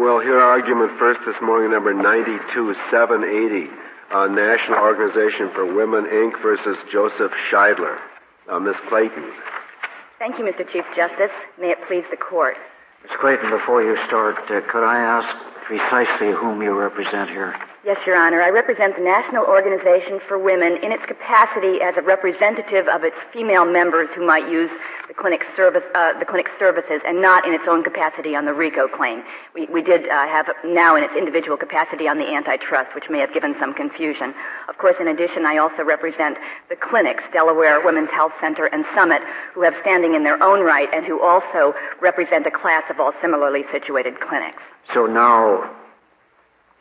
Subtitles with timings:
[0.00, 3.68] We'll hear argument first this morning, number 92780,
[4.08, 6.40] uh, National Organization for Women, Inc.
[6.40, 7.98] versus Joseph Scheidler.
[8.48, 9.30] Uh, Miss Clayton.
[10.18, 10.64] Thank you, Mr.
[10.72, 11.36] Chief Justice.
[11.60, 12.56] May it please the court.
[13.02, 15.28] Miss Clayton, before you start, uh, could I ask
[15.70, 17.54] precisely whom you represent here?
[17.84, 18.42] Yes, Your Honor.
[18.42, 23.14] I represent the National Organization for Women in its capacity as a representative of its
[23.32, 24.68] female members who might use
[25.06, 28.52] the clinic service, uh, the clinic services, and not in its own capacity on the
[28.52, 29.22] RICO claim.
[29.54, 33.20] We, we did uh, have NOW in its individual capacity on the antitrust, which may
[33.20, 34.34] have given some confusion.
[34.68, 36.36] Of course, in addition, I also represent
[36.68, 39.22] the clinics, Delaware Women's Health Center and Summit,
[39.54, 43.12] who have standing in their own right and who also represent a class of all
[43.22, 44.62] similarly situated clinics.
[44.94, 45.70] So NOW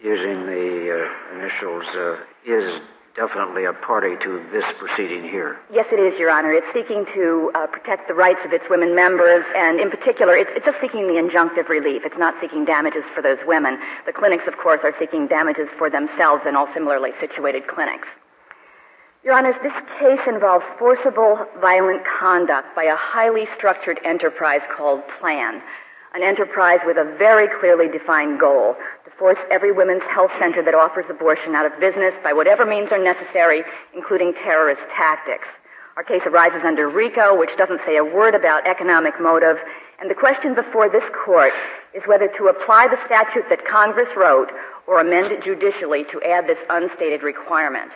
[0.02, 2.81] using the uh, initials uh, is
[3.16, 5.59] definitely a party to this proceeding here.
[5.73, 6.53] Yes, it is, Your Honor.
[6.53, 10.49] It's seeking to uh, protect the rights of its women members, and in particular, it's,
[10.55, 12.03] it's, just seeking the injunctive relief.
[12.05, 13.77] It's not seeking damages for those women.
[14.05, 18.08] The clinics, of course, are seeking damages for themselves and all similarly situated clinics.
[19.23, 25.61] Your Honors, this case involves forcible, violent conduct by a highly structured enterprise called Plan
[26.15, 30.73] an enterprise with a very clearly defined goal to force every women's health center that
[30.73, 35.47] offers abortion out of business by whatever means are necessary, including terrorist tactics.
[35.97, 39.57] Our case arises under RICO, which doesn't say a word about economic motive,
[39.99, 41.52] and the question before this court
[41.93, 44.49] is whether to apply the statute that Congress wrote
[44.87, 47.91] or amend it judicially to add this unstated requirement.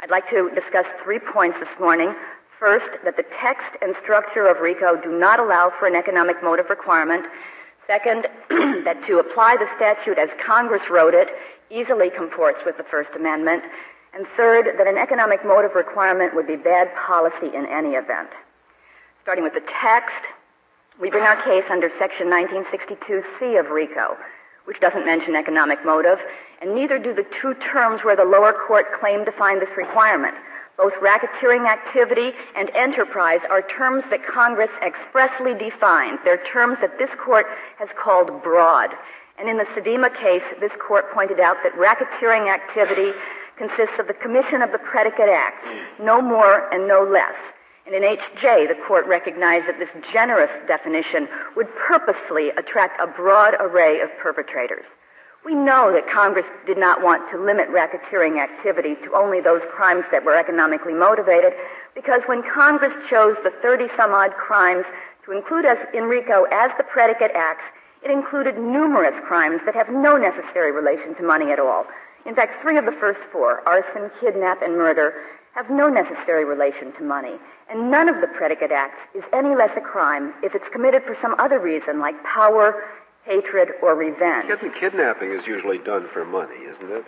[0.00, 2.14] I'd like to discuss three points this morning.
[2.58, 6.70] First, that the text and structure of RICO do not allow for an economic motive
[6.70, 7.26] requirement.
[7.86, 8.26] Second,
[8.84, 11.28] that to apply the statute as Congress wrote it
[11.70, 13.64] easily comports with the First Amendment.
[14.14, 18.28] And third, that an economic motive requirement would be bad policy in any event.
[19.22, 20.20] Starting with the text,
[21.00, 24.16] we bring our case under Section 1962C of RICO,
[24.66, 26.18] which doesn't mention economic motive,
[26.60, 30.34] and neither do the two terms where the lower court claimed to find this requirement.
[30.82, 36.18] Both racketeering activity and enterprise are terms that Congress expressly defined.
[36.24, 37.46] They're terms that this court
[37.78, 38.90] has called broad.
[39.38, 43.12] And in the Sedima case, this court pointed out that racketeering activity
[43.56, 45.64] consists of the commission of the predicate act,
[46.00, 47.38] no more and no less.
[47.86, 53.54] And in HJ, the court recognized that this generous definition would purposely attract a broad
[53.60, 54.84] array of perpetrators.
[55.44, 60.04] We know that Congress did not want to limit racketeering activity to only those crimes
[60.12, 61.52] that were economically motivated
[61.96, 64.84] because when Congress chose the 30 some odd crimes
[65.26, 67.64] to include us in RICO as the predicate acts,
[68.04, 71.86] it included numerous crimes that have no necessary relation to money at all.
[72.24, 75.12] In fact, three of the first four, arson, kidnap, and murder,
[75.54, 77.36] have no necessary relation to money.
[77.68, 81.16] And none of the predicate acts is any less a crime if it's committed for
[81.20, 82.82] some other reason, like power,
[83.24, 84.48] hatred, or revenge.
[84.60, 87.04] Kid- kidnapping is usually done for money, isn't it?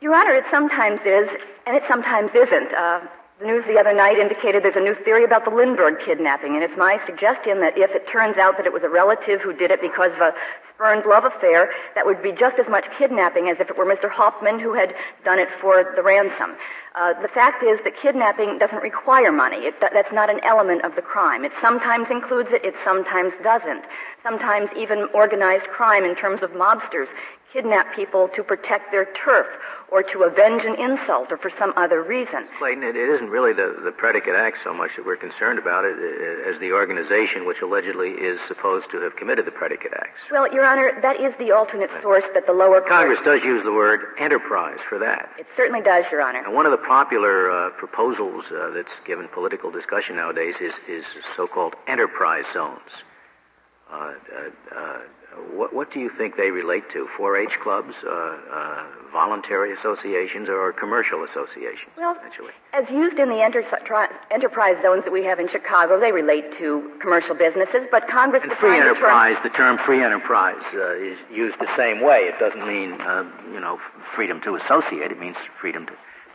[0.00, 1.28] Your Honor, it sometimes is,
[1.66, 2.74] and it sometimes isn't.
[2.74, 3.00] Uh,
[3.40, 6.62] the news the other night indicated there's a new theory about the Lindbergh kidnapping, and
[6.62, 9.72] it's my suggestion that if it turns out that it was a relative who did
[9.72, 10.34] it because of a
[10.72, 14.08] spurned love affair, that would be just as much kidnapping as if it were Mr.
[14.10, 14.94] Hauptmann who had
[15.24, 16.54] done it for the ransom.
[16.94, 19.66] Uh, the fact is that kidnapping doesn't require money.
[19.66, 21.44] It, that's not an element of the crime.
[21.44, 23.82] It sometimes includes it, it sometimes doesn't.
[24.24, 27.08] Sometimes even organized crime in terms of mobsters
[27.52, 29.46] kidnap people to protect their turf
[29.92, 32.48] or to avenge an insult or for some other reason.
[32.58, 35.94] Clayton, it, isn't really the, the predicate act so much that we're concerned about it
[36.48, 40.18] as the organization which allegedly is supposed to have committed the predicate acts.
[40.32, 42.90] Well, Your Honor, that is the alternate source that the lower court...
[42.90, 45.30] Congress does use the word enterprise for that.
[45.38, 46.42] It certainly does, Your Honor.
[46.42, 51.04] And one of the popular uh, proposals uh, that's given political discussion nowadays is, is
[51.36, 53.04] so-called enterprise zones.
[53.90, 54.98] Uh, uh, uh
[55.52, 57.08] what, what, do you think they relate to?
[57.18, 61.90] 4-H clubs, uh, uh, voluntary associations, or commercial associations?
[61.98, 62.16] Well,
[62.72, 63.64] as used in the enter-
[64.30, 67.88] enterprise zones that we have in Chicago, they relate to commercial businesses.
[67.90, 69.36] But Congress and free enterprise.
[69.42, 72.30] The term, the term free enterprise uh, is used the same way.
[72.30, 72.90] It doesn't mean
[73.52, 73.80] you know
[74.14, 75.10] freedom to associate.
[75.10, 75.92] It means freedom to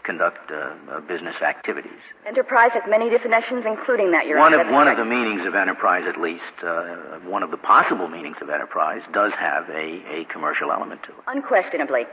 [0.09, 2.01] conduct uh, uh, business activities.
[2.25, 4.65] Enterprise has many definitions, including that, Your one Honor.
[4.65, 8.37] Of, one of the meanings of enterprise, at least, uh, one of the possible meanings
[8.41, 11.23] of enterprise, does have a, a commercial element to it.
[11.27, 12.05] Unquestionably.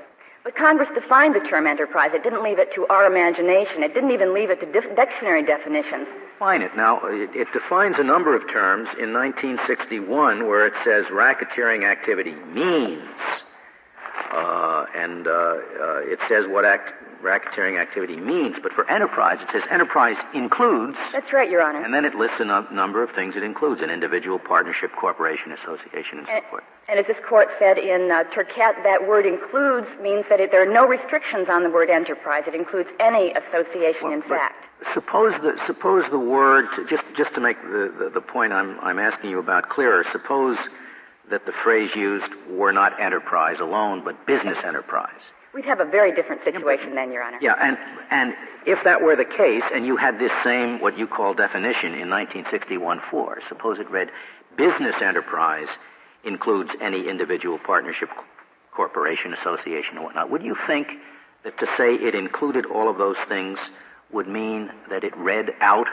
[0.44, 2.10] But Congress defined the term enterprise.
[2.12, 3.82] It didn't leave it to our imagination.
[3.82, 6.06] It didn't even leave it to dif- dictionary definitions.
[6.34, 6.76] Define it.
[6.76, 12.34] Now, it, it defines a number of terms in 1961 where it says racketeering activity
[12.52, 13.08] means,
[14.32, 15.56] uh, and uh, uh,
[16.04, 16.92] it says what act
[17.26, 18.56] racketeering activity means.
[18.62, 20.96] But for enterprise, it says enterprise includes.
[21.12, 21.84] That's right, Your Honor.
[21.84, 26.18] And then it lists a number of things it includes an individual, partnership, corporation, association,
[26.20, 26.64] and, and so forth.
[26.88, 30.62] And as this court said in uh, Turkette, that word includes means that it, there
[30.62, 32.44] are no restrictions on the word enterprise.
[32.46, 34.64] It includes any association Well, in fact.
[34.94, 38.98] Suppose the suppose the word just just to make the, the, the point I'm I'm
[38.98, 40.04] asking you about clearer.
[40.12, 40.58] Suppose
[41.30, 45.10] that the phrase used were not enterprise alone, but business enterprise.
[45.56, 47.38] We'd have a very different situation then, Your Honor.
[47.40, 47.78] Yeah, and
[48.10, 48.34] and
[48.66, 52.08] if that were the case, and you had this same what you call definition in
[52.08, 54.10] 1961-4, suppose it read,
[54.58, 55.68] business enterprise
[56.24, 58.10] includes any individual, partnership,
[58.70, 60.28] corporation, association, and whatnot.
[60.28, 60.88] Would you think
[61.42, 63.58] that to say it included all of those things
[64.12, 65.86] would mean that it read out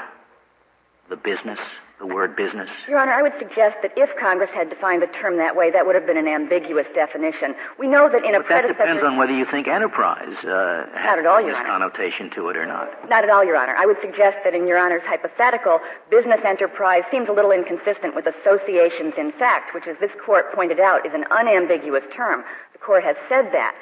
[1.10, 1.60] the business,
[2.00, 2.70] the word business?
[2.88, 5.86] Your Honor, I would suggest that if Congress had defined the term that way, that
[5.86, 7.56] would have been an ambiguous definition.
[7.80, 11.26] We know that in a But that depends on whether you think enterprise uh, has
[11.26, 11.70] all, Your this Honor.
[11.70, 12.90] connotation to it or not.
[13.10, 13.76] Not at all, Your Honor.
[13.76, 15.80] I would suggest that in Your Honor's hypothetical,
[16.10, 20.80] business enterprise seems a little inconsistent with associations in fact, which, as this court pointed
[20.80, 22.44] out, is an unambiguous term.
[22.74, 23.76] The court has said that.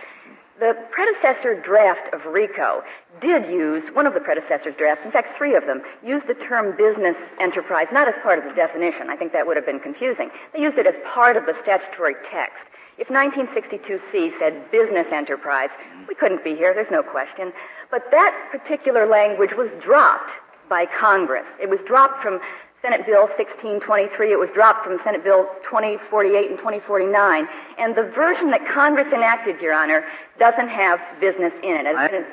[0.59, 2.83] The predecessor draft of RICO
[3.19, 6.77] did use, one of the predecessor's drafts, in fact, three of them, used the term
[6.77, 9.09] business enterprise, not as part of the definition.
[9.09, 10.29] I think that would have been confusing.
[10.53, 12.63] They used it as part of the statutory text.
[12.97, 15.69] If 1962C said business enterprise,
[16.07, 17.51] we couldn't be here, there's no question.
[17.89, 20.31] But that particular language was dropped
[20.69, 21.45] by Congress.
[21.61, 22.39] It was dropped from
[22.81, 24.31] Senate Bill 1623.
[24.31, 27.47] It was dropped from Senate Bill 2048 and 2049.
[27.77, 30.03] And the version that Congress enacted, Your Honor,
[30.39, 32.25] doesn't have business in it.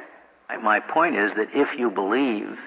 [0.62, 2.58] My point is that if you believe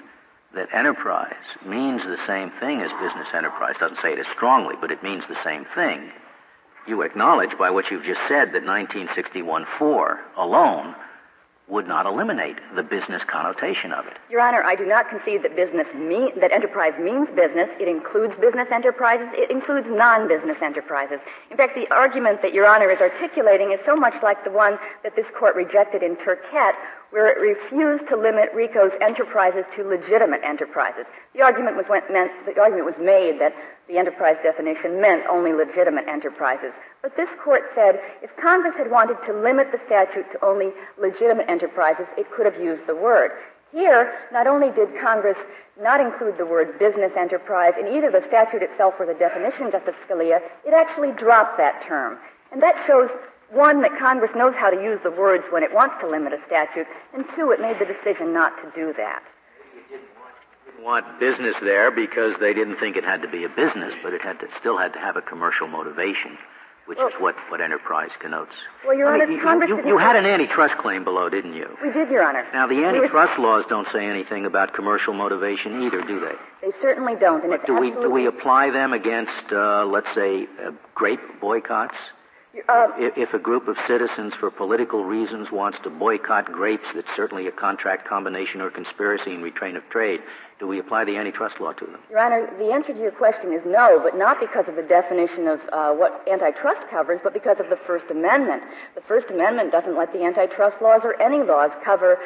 [0.53, 1.33] that enterprise
[1.65, 5.23] means the same thing as business enterprise, doesn't say it as strongly, but it means
[5.27, 6.11] the same thing,
[6.87, 10.95] you acknowledge by what you've just said that 1961-4 alone
[11.71, 14.19] would not eliminate the business connotation of it.
[14.29, 17.71] Your Honor, I do not concede that business mean, that enterprise means business.
[17.79, 19.31] It includes business enterprises.
[19.31, 21.19] It includes non-business enterprises.
[21.49, 24.77] In fact, the argument that Your Honor is articulating is so much like the one
[25.03, 26.75] that this court rejected in Turkette,
[27.11, 31.05] where it refused to limit RICO's enterprises to legitimate enterprises.
[31.33, 33.55] The argument was meant, the argument was made that
[33.91, 36.71] the enterprise definition meant only legitimate enterprises.
[37.01, 41.49] But this court said if Congress had wanted to limit the statute to only legitimate
[41.49, 43.31] enterprises, it could have used the word.
[43.71, 45.37] Here, not only did Congress
[45.81, 49.95] not include the word business enterprise in either the statute itself or the definition, Justice
[50.07, 52.17] Scalia, it actually dropped that term.
[52.51, 53.09] And that shows,
[53.51, 56.39] one, that Congress knows how to use the words when it wants to limit a
[56.47, 59.23] statute, and two, it made the decision not to do that.
[60.81, 64.21] Want business there because they didn't think it had to be a business, but it
[64.21, 66.37] had to, still had to have a commercial motivation,
[66.87, 68.53] which is what, what enterprise connotes.
[68.85, 71.29] Well, Your I mean, Honor, you- Congress you, didn't you had an antitrust claim below,
[71.29, 71.67] didn't you?
[71.83, 72.45] We did, Your Honor.
[72.51, 76.35] Now, the We were- antitrust laws don't say anything about commercial motivation either, do they?
[76.67, 80.07] They certainly don't, and But it's do we, do we apply them against, uh, let's
[80.15, 81.95] say, uh, grape boycotts?
[82.67, 87.07] Uh, If, if a group of citizens, for political reasons, wants to boycott grapes, that's
[87.15, 90.19] certainly a contract combination or conspiracy in restraint of trade.
[90.61, 91.97] Do we apply the antitrust law to them?
[92.11, 95.47] Your Honor, the answer to your question is no, but not because of the definition
[95.47, 98.61] of uh, what antitrust covers, but because of the First Amendment.
[98.93, 102.19] The First Amendment doesn't let the antitrust laws or any laws cover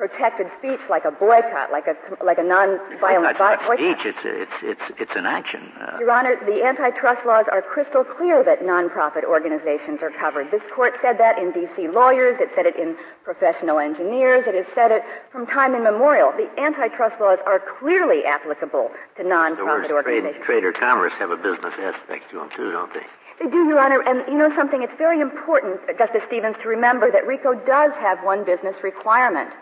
[0.00, 1.92] protected speech like a boycott, like a
[2.24, 3.76] like a non-violent boycott.
[3.76, 4.00] speech.
[4.08, 5.68] It's it's it's it's an action.
[5.76, 10.50] Uh, Your Honor, the antitrust laws are crystal clear that nonprofit organizations are covered.
[10.50, 11.88] This court said that in D.C.
[11.88, 12.40] lawyers.
[12.40, 12.96] It said it in
[13.28, 14.48] professional engineers.
[14.48, 16.32] It has said it from time immemorial.
[16.32, 18.88] The antitrust laws are clearly applicable
[19.18, 20.46] to nonprofit words trade, organizations.
[20.48, 23.04] trade or commerce have a business aspect to them too, don't they?
[23.44, 24.82] They do, Your Honor, and you know something?
[24.82, 29.52] It's very important, Justice Stevens, to remember that RICO does have one business requirement.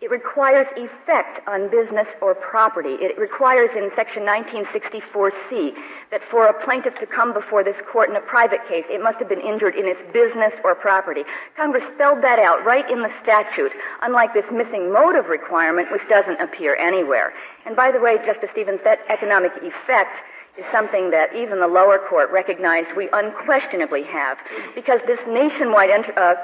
[0.00, 2.98] It requires effect on business or property.
[3.00, 5.72] It requires in Section 1964C
[6.10, 9.18] that for a plaintiff to come before this court in a private case, it must
[9.18, 11.22] have been injured in its business or property.
[11.56, 13.72] Congress spelled that out right in the statute,
[14.02, 17.32] unlike this missing motive requirement, which doesn't appear anywhere.
[17.64, 20.18] And by the way, Justice Stevens, that economic effect
[20.58, 24.38] is something that even the lower court recognized we unquestionably have,
[24.74, 26.34] because this nationwide uh,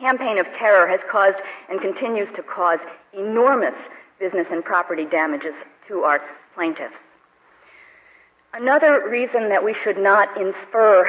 [0.00, 1.36] campaign of terror has caused
[1.68, 2.78] and continues to cause
[3.12, 3.74] enormous
[4.18, 5.54] business and property damages
[5.88, 6.20] to our
[6.54, 6.94] plaintiffs.
[8.52, 11.06] Another reason that we should not infer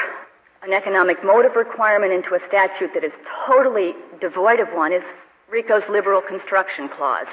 [0.61, 3.13] an economic motive requirement into a statute that is
[3.47, 5.01] totally devoid of one is
[5.49, 7.25] RICO's liberal construction clause.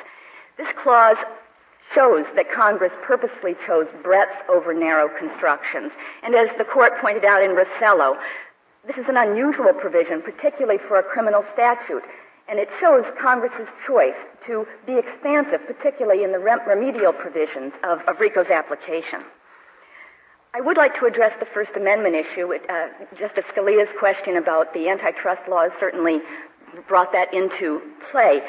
[0.57, 1.19] This clause
[1.95, 5.93] shows that Congress purposely chose breadth over narrow constructions.
[6.23, 8.17] And as the court pointed out in Russello,
[8.87, 12.05] this is an unusual provision, particularly for a criminal statute.
[12.49, 14.17] And it shows Congress's choice
[14.47, 19.21] to be expansive, particularly in the remedial provisions of, of RICO's application.
[20.55, 22.55] I would like to address the First Amendment issue.
[22.55, 26.21] Uh, Justice Scalia's question about the antitrust laws certainly
[26.89, 28.41] brought that into play.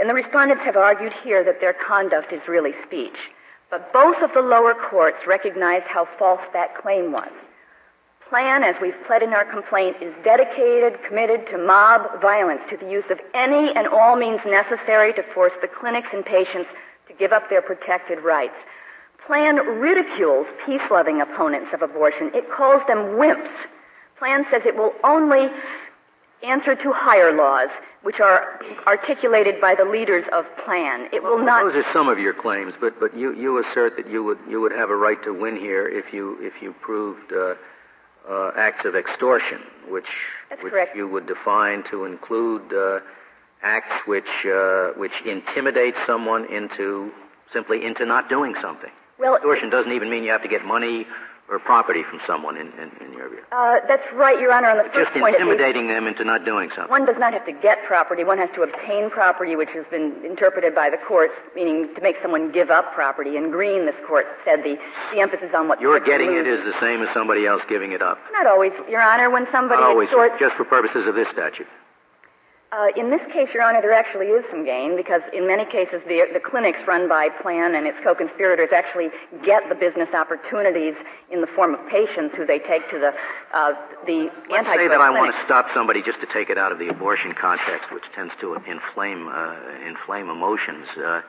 [0.00, 3.16] And the respondents have argued here that their conduct is really speech.
[3.70, 7.30] But both of the lower courts recognized how false that claim was.
[8.28, 12.90] Plan, as we've pled in our complaint, is dedicated, committed to mob violence, to the
[12.90, 16.68] use of any and all means necessary to force the clinics and patients
[17.08, 18.54] to give up their protected rights.
[19.26, 22.30] Plan ridicules peace-loving opponents of abortion.
[22.34, 23.48] It calls them wimps.
[24.18, 25.48] Plan says it will only
[26.42, 27.68] answer to higher laws,
[28.02, 31.08] which are articulated by the leaders of Plan.
[31.12, 31.64] It will not.
[31.64, 34.60] Those are some of your claims, but but you, you assert that you would you
[34.60, 37.54] would have a right to win here if you if you proved uh,
[38.30, 39.58] uh, acts of extortion,
[39.88, 40.06] which
[40.50, 40.96] That's which correct.
[40.96, 43.00] you would define to include uh,
[43.62, 47.10] acts which uh, which intimidate someone into
[47.52, 48.90] simply into not doing something.
[49.18, 51.06] Well, Extortion doesn't even mean you have to get money
[51.50, 53.40] or property from someone, in, in, in your view.
[53.52, 54.68] uh, that's right, Your Honor.
[54.70, 56.90] On the first Just point, least, intimidating them into not doing something.
[56.90, 58.22] one does not have to get property.
[58.22, 62.16] One has to obtain property, which has been interpreted by the courts, meaning to make
[62.20, 63.36] someone give up property.
[63.36, 64.76] In Green, this court said the,
[65.12, 68.02] the emphasis on what you're getting it is the same as somebody else giving it
[68.02, 68.18] up.
[68.32, 69.30] Not always, Your Honor.
[69.30, 71.66] When somebody Not always, extorts just for purposes of this statute.
[72.70, 76.02] Uh, in this case, Your Honor, there actually is some gain because in many cases
[76.06, 79.08] the, the clinics run by Plan and its co-conspirators actually
[79.42, 80.92] get the business opportunities
[81.32, 83.12] in the form of patients who they take to the
[83.56, 83.72] uh,
[84.04, 86.78] the Let's say that I want to stop somebody just to take it out of
[86.78, 89.56] the abortion context, which tends to inflame uh,
[89.86, 90.86] inflame emotions.
[90.94, 91.22] Uh,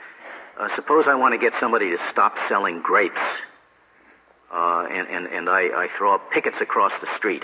[0.60, 3.16] uh, suppose I want to get somebody to stop selling grapes,
[4.52, 7.44] uh, and and and I, I throw up pickets across the street,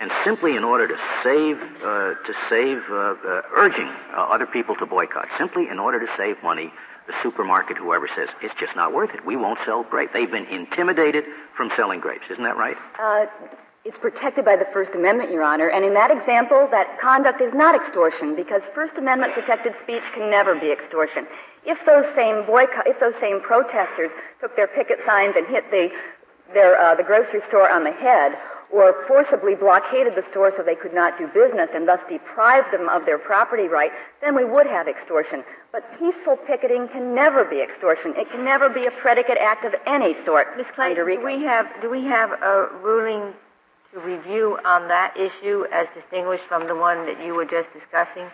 [0.00, 4.74] and simply in order to save uh, to save uh, uh, urging uh, other people
[4.76, 6.72] to boycott, simply in order to save money.
[7.06, 10.12] The supermarket, whoever says it's just not worth it, we won't sell grapes.
[10.12, 11.24] They've been intimidated
[11.56, 12.76] from selling grapes, isn't that right?
[13.02, 13.26] Uh,
[13.84, 17.52] it's protected by the First Amendment, Your Honor, and in that example, that conduct is
[17.52, 21.26] not extortion because First Amendment protected speech can never be extortion.
[21.64, 25.88] If those same boycott, if those same protesters took their picket signs and hit the
[26.52, 28.36] their uh, the grocery store on the head,
[28.72, 32.88] or forcibly blockaded the store so they could not do business and thus deprived them
[32.88, 35.42] of their property right, then we would have extortion.
[35.72, 38.14] But peaceful picketing can never be extortion.
[38.16, 40.56] It can never be a predicate act of any sort.
[40.56, 40.66] Ms.
[40.74, 43.34] Clayton, do we have do we have a ruling
[43.92, 48.30] to review on that issue as distinguished from the one that you were just discussing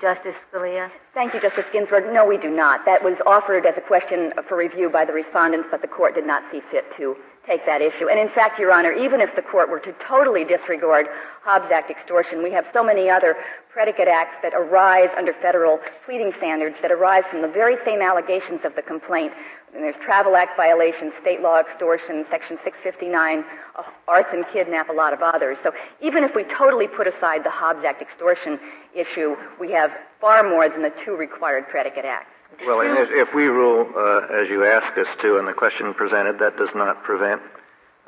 [0.00, 0.90] Justice Scalia?
[1.14, 2.12] Thank you, Justice Ginsburg.
[2.12, 2.84] No, we do not.
[2.84, 6.26] That was offered as a question for review by the respondents, but the court did
[6.26, 8.08] not see fit to take that issue.
[8.08, 11.06] And in fact, Your Honor, even if the court were to totally disregard
[11.42, 13.36] Hobbs Act extortion, we have so many other
[13.72, 18.60] predicate acts that arise under federal pleading standards that arise from the very same allegations
[18.64, 19.32] of the complaint.
[19.74, 23.44] And there's Travel Act violations, state law extortion, Section 659,
[23.76, 25.58] uh, arson, kidnap, a lot of others.
[25.64, 28.60] So even if we totally put aside the Hobbs Act extortion
[28.94, 29.90] issue, we have
[30.20, 32.30] far more than the two required predicate acts.
[32.64, 36.38] Well, and if, we rule uh, as you ask us to on the question presented,
[36.38, 37.42] that does not prevent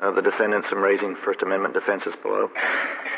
[0.01, 2.49] uh, the defendants from raising First Amendment defenses below.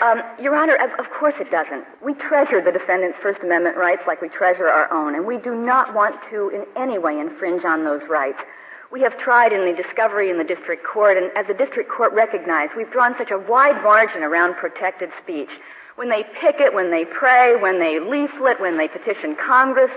[0.01, 1.83] Um, Your Honor, of, of course it doesn't.
[2.03, 5.53] We treasure the defendant's First Amendment rights like we treasure our own, and we do
[5.53, 8.39] not want to in any way infringe on those rights.
[8.91, 12.13] We have tried in the discovery in the district court, and as the district court
[12.13, 15.49] recognized, we've drawn such a wide margin around protected speech.
[15.95, 19.91] When they picket, when they pray, when they leaflet, when they petition Congress,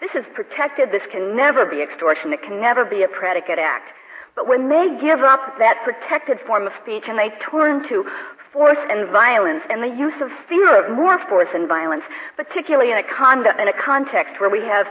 [0.00, 0.92] this is protected.
[0.92, 2.32] This can never be extortion.
[2.34, 3.88] It can never be a predicate act.
[4.36, 8.04] But when they give up that protected form of speech and they turn to
[8.52, 12.04] force and violence and the use of fear of more force and violence,
[12.36, 14.86] particularly in a, in a context where we have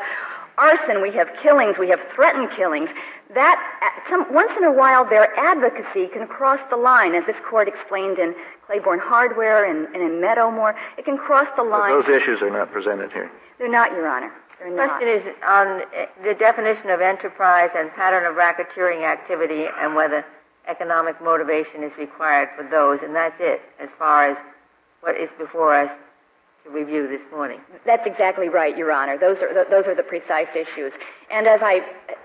[0.58, 2.90] arson, we have killings, we have threatened killings,
[3.34, 7.36] that uh, some, once in a while their advocacy can cross the line, as this
[7.50, 8.34] court explained in
[8.66, 10.74] Claiborne Hardware and, and in Meadowmoor.
[10.98, 12.02] It can cross the But line.
[12.02, 13.30] those issues are not presented here.
[13.58, 14.32] They're not, Your Honor.
[14.66, 19.66] They're The question is on uh, the definition of enterprise and pattern of racketeering activity
[19.80, 20.26] and whether
[20.68, 24.38] economic motivation is required for those, and that's it as far as
[25.02, 25.92] what is before us
[26.64, 27.60] to review this morning.
[27.86, 29.20] That's exactly right, Your Honor.
[29.20, 30.92] Those are th- those are the precise issues.
[31.30, 31.82] And as I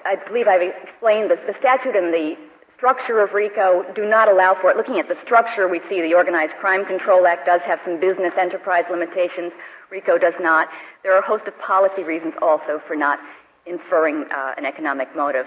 [0.06, 2.37] I believe I've explained, the, the statute and the
[2.80, 4.76] structure of RICO do not allow for it.
[4.78, 8.32] Looking at the structure, we see the Organized Crime Control Act does have some business
[8.40, 9.52] enterprise limitations.
[9.90, 10.66] RICO does not.
[11.02, 13.18] There are a host of policy reasons also for not
[13.66, 15.44] inferring uh, an economic motive.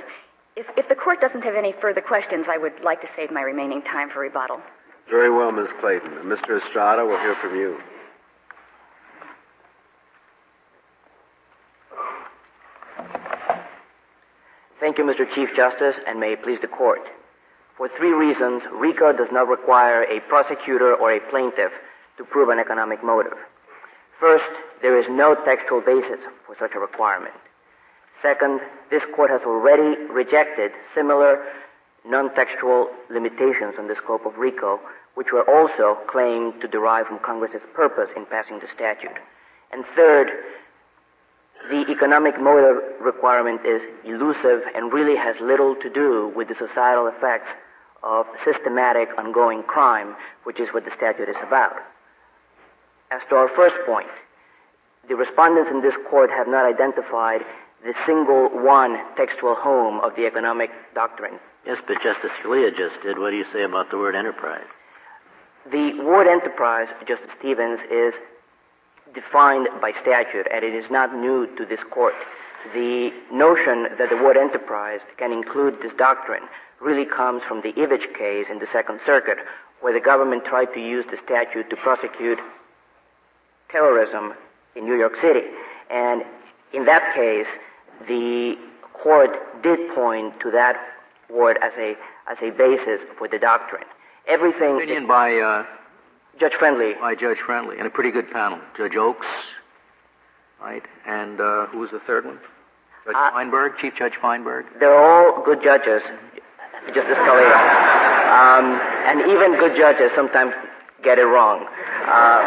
[0.56, 3.42] If, if the court doesn't have any further questions, I would like to save my
[3.42, 4.62] remaining time for rebuttal.
[5.10, 5.70] Very well, Ms.
[5.82, 6.30] Clayton.
[6.30, 6.62] Mr.
[6.62, 7.80] Estrada, we'll hear from you.
[14.80, 15.26] Thank you, Mr.
[15.34, 17.00] Chief Justice, and may it please the court.
[17.78, 21.72] For three reasons, RICO does not require a prosecutor or a plaintiff
[22.18, 23.38] to prove an economic motive.
[24.20, 24.50] First,
[24.82, 27.34] there is no textual basis for such a requirement.
[28.22, 31.44] Second, this court has already rejected similar
[32.06, 34.80] non-textual limitations on the scope of RICO,
[35.16, 39.18] which were also claimed to derive from Congress's purpose in passing the statute.
[39.72, 40.30] And third,
[41.70, 47.08] the economic motive requirement is elusive and really has little to do with the societal
[47.08, 47.48] effects
[48.04, 51.74] of systematic ongoing crime, which is what the statute is about.
[53.12, 54.12] As to our first point,
[55.08, 57.42] the respondents in this court have not identified
[57.84, 61.40] the single one textual home of the economic doctrine.
[61.66, 63.20] Yes, but Justice Scalia just did.
[63.20, 64.68] What do you say about the word enterprise?
[65.72, 68.14] The word enterprise, Justice Stevens, is
[69.14, 72.14] defined by statute, and it is not new to this court.
[72.74, 76.44] The notion that the word enterprise can include this doctrine
[76.82, 79.38] really comes from the Ivic case in the Second Circuit,
[79.82, 82.40] where the government tried to use the statute to prosecute
[83.70, 84.34] terrorism
[84.76, 85.48] in New York City.
[85.90, 86.24] And
[86.74, 87.48] in that case,
[88.08, 88.56] the
[88.94, 90.78] court did point to that
[91.30, 91.96] word as a
[92.30, 93.84] as a basis for the doctrine.
[94.28, 95.66] Everything opinion by uh,
[96.40, 98.60] Judge Friendly by Judge Friendly and a pretty good panel.
[98.78, 99.26] Judge Oakes,
[100.62, 100.84] right?
[101.06, 102.40] And uh, who was the third one?
[103.06, 104.66] Judge Uh, Feinberg, Chief Judge Feinberg.
[104.80, 106.02] They're all good judges,
[106.88, 107.54] Justice Scalia.
[108.34, 110.54] Um, and even good judges sometimes
[111.04, 111.68] get it wrong.
[112.08, 112.42] Uh,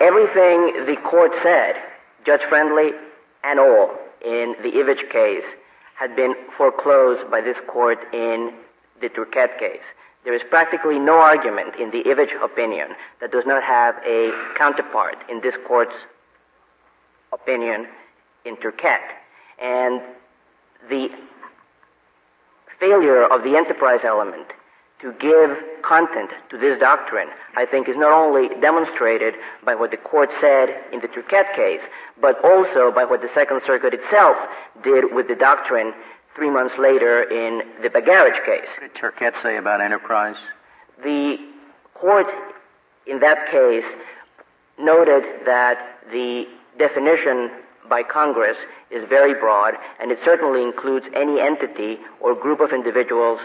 [0.00, 1.74] everything the court said,
[2.24, 2.92] Judge Friendly
[3.44, 3.90] and all,
[4.24, 5.44] in the Ivic case,
[5.96, 8.52] had been foreclosed by this court in
[9.00, 9.82] the Turkette case.
[10.24, 12.88] There is practically no argument in the Ivic opinion
[13.20, 15.94] that does not have a counterpart in this court's
[17.32, 17.86] opinion
[18.44, 19.10] in Turkette.
[19.60, 20.00] And
[20.88, 21.08] the
[22.78, 24.46] failure of the enterprise element
[25.00, 25.50] to give
[25.82, 30.68] content to this doctrine, I think, is not only demonstrated by what the court said
[30.92, 31.80] in the Turkette case,
[32.20, 34.36] but also by what the Second Circuit itself
[34.84, 35.92] did with the doctrine
[36.34, 38.68] three months later in the Bagaric case.
[38.78, 40.36] What did Turkette say about enterprise?
[41.02, 41.36] The
[41.94, 42.26] court
[43.06, 43.84] in that case
[44.78, 46.44] noted that the
[46.78, 47.50] definition
[47.88, 48.56] by Congress
[48.90, 53.40] is very broad, and it certainly includes any entity or group of individuals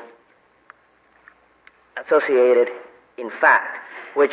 [2.05, 2.69] associated
[3.17, 3.77] in fact,
[4.15, 4.31] which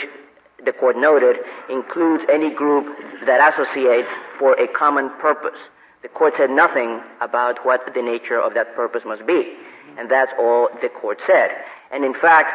[0.65, 1.37] the court noted
[1.69, 2.87] includes any group
[3.27, 5.59] that associates for a common purpose.
[6.05, 9.55] The court said nothing about what the nature of that purpose must be,
[9.97, 11.49] and that's all the court said.
[11.91, 12.51] And in fact,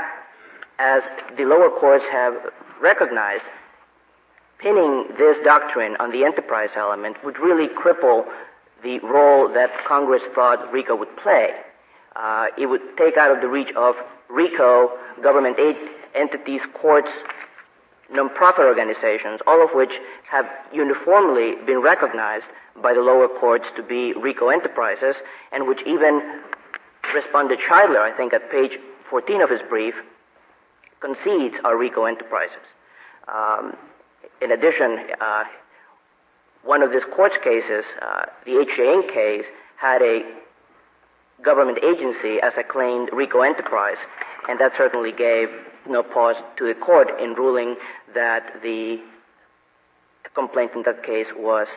[0.78, 1.02] as
[1.36, 2.36] the lower courts have
[2.80, 3.42] recognized,
[4.60, 8.26] pinning this doctrine on the enterprise element would really cripple
[8.84, 11.50] the role that Congress thought RICO would play.
[12.16, 13.96] Uh, it would take out of the reach of
[14.30, 14.92] RICO
[15.24, 15.76] government aid
[16.14, 17.10] entities, courts,
[18.14, 19.92] nonprofit organizations, all of which
[20.30, 22.46] have uniformly been recognized
[22.82, 25.16] by the lower courts to be RICO enterprises,
[25.52, 26.42] and which even
[27.14, 28.72] responded Scheidler, I think, at page
[29.10, 29.96] 14 of his brief,
[31.00, 32.66] concedes are RICO enterprises.
[33.28, 33.76] Um,
[34.42, 35.44] in addition, uh,
[36.64, 38.84] one of this court's cases, uh, the H.J.
[38.84, 39.14] Inc.
[39.14, 39.46] case,
[39.78, 40.22] had a
[41.44, 43.98] government agency as a claimed RICO enterprise,
[44.48, 45.48] and that certainly gave
[45.88, 47.76] no pause to the court in ruling
[48.14, 48.98] that the
[50.36, 51.68] complaint in that case was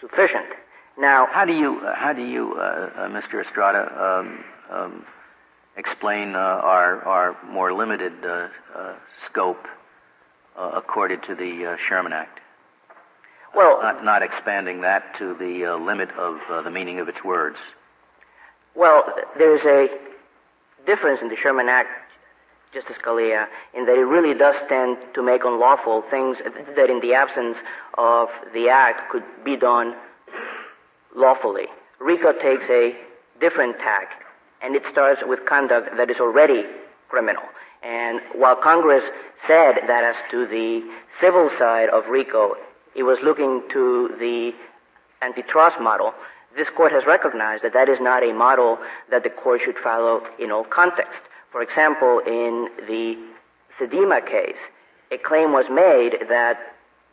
[0.00, 0.46] sufficient.
[0.98, 3.44] Now, How do you, uh, how do you, uh, uh, Mr.
[3.44, 3.82] Estrada,
[4.20, 5.04] um, um,
[5.76, 8.94] explain uh, our, our more limited uh, uh,
[9.28, 9.66] scope
[10.56, 12.38] uh, accorded to the uh, Sherman Act?
[13.56, 17.22] well, Not, not expanding that to the uh, limit of uh, the meaning of its
[17.24, 17.56] words.
[18.76, 19.04] Well,
[19.38, 19.88] there's a
[20.86, 21.88] difference in the Sherman Act,
[22.74, 26.38] Justice Scalia, in that it really does tend to make unlawful things
[26.76, 27.56] that in the absence
[27.96, 29.94] of the Act could be done
[31.14, 31.66] lawfully.
[32.00, 32.96] RICO takes a
[33.40, 34.24] different tack,
[34.60, 36.64] and it starts with conduct that is already
[37.08, 37.44] criminal.
[37.84, 39.04] And while Congress
[39.46, 40.82] said that as to the
[41.20, 42.54] civil side of RICO,
[42.96, 44.52] it was looking to the
[45.22, 46.12] antitrust model,
[46.56, 48.78] this court has recognized that that is not a model
[49.10, 51.28] that the court should follow in all contexts.
[51.54, 53.14] For example, in the
[53.78, 54.58] Sedima case,
[55.12, 56.58] a claim was made that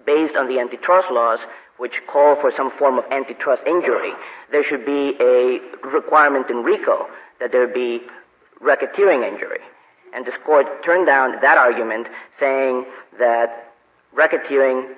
[0.03, 1.37] based on the antitrust laws,
[1.77, 4.13] which call for some form of antitrust injury,
[4.51, 7.05] there should be a requirement in RICO
[7.39, 8.01] that there be
[8.59, 9.59] racketeering injury.
[10.11, 12.07] And this court turned down that argument,
[12.39, 12.85] saying
[13.19, 13.71] that
[14.17, 14.95] racketeering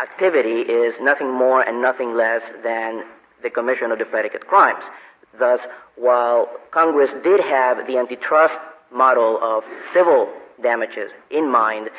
[0.00, 3.02] activity is nothing more and nothing less than
[3.42, 4.84] the commission of the predicate crimes.
[5.36, 5.58] Thus,
[5.96, 8.54] while Congress did have the antitrust
[8.92, 11.90] model of civil damages in mind,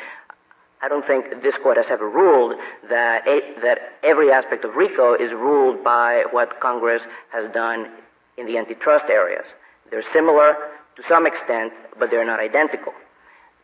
[0.80, 2.54] I don't think this court has ever ruled
[2.88, 7.90] that a, that every aspect of RICO is ruled by what Congress has done
[8.36, 9.44] in the antitrust areas.
[9.90, 10.54] They're similar
[10.96, 12.92] to some extent, but they're not identical.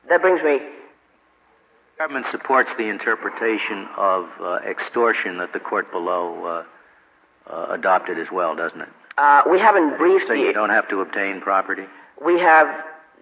[0.08, 0.58] That brings me.
[0.58, 8.18] The government supports the interpretation of uh, extortion that the court below uh, uh, adopted
[8.18, 8.88] as well, doesn't it?
[9.16, 10.24] Uh, we haven't briefed.
[10.26, 11.84] So you don't have to obtain property.
[12.24, 12.66] We have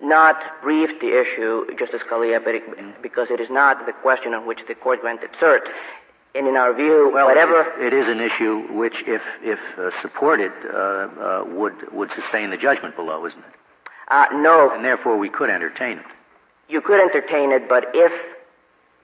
[0.03, 4.47] not briefed the issue, Justice Scalia, but it, because it is not the question on
[4.47, 5.61] which the court granted cert.
[6.35, 9.91] And in our view, well, whatever it, it is an issue which, if if uh,
[10.01, 13.55] supported, uh, uh, would would sustain the judgment below, isn't it?
[14.09, 14.71] Uh, no.
[14.75, 16.07] And therefore, we could entertain it.
[16.69, 18.13] You could entertain it, but if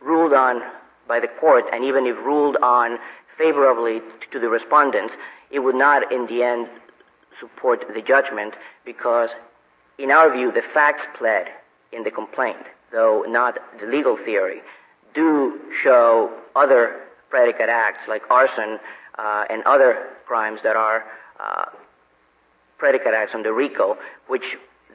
[0.01, 0.63] ruled on
[1.07, 2.99] by the court, and even if ruled on
[3.37, 5.15] favorably to the respondents,
[5.51, 6.69] it would not, in the end,
[7.41, 9.31] support the judgment because,
[9.99, 11.49] in our view, the facts pled
[11.93, 14.61] in the complaint, though not the legal theory,
[15.15, 18.79] do show other predicate acts like arson
[19.19, 21.05] uh, and other crimes that are
[21.41, 21.65] uh,
[22.79, 23.97] predicate acts under RICO,
[24.29, 24.45] which,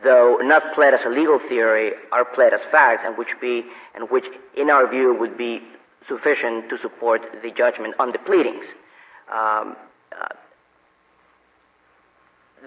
[0.03, 3.63] though not pled as a legal theory, are pled as facts, and which be
[3.95, 5.61] and which, in our view, would be
[6.07, 8.65] sufficient to support the judgment on the pleadings.
[9.33, 9.75] Um,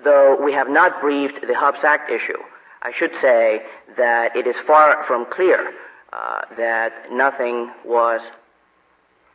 [0.05, 2.41] though we have not briefed the Hobbs Act issue,
[2.83, 3.63] I should say
[3.97, 5.73] that it is far from clear
[6.13, 8.21] uh, that nothing was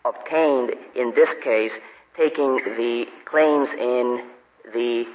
[0.06, 1.72] obtained in this case,
[2.18, 4.26] taking the claims in
[4.74, 5.06] the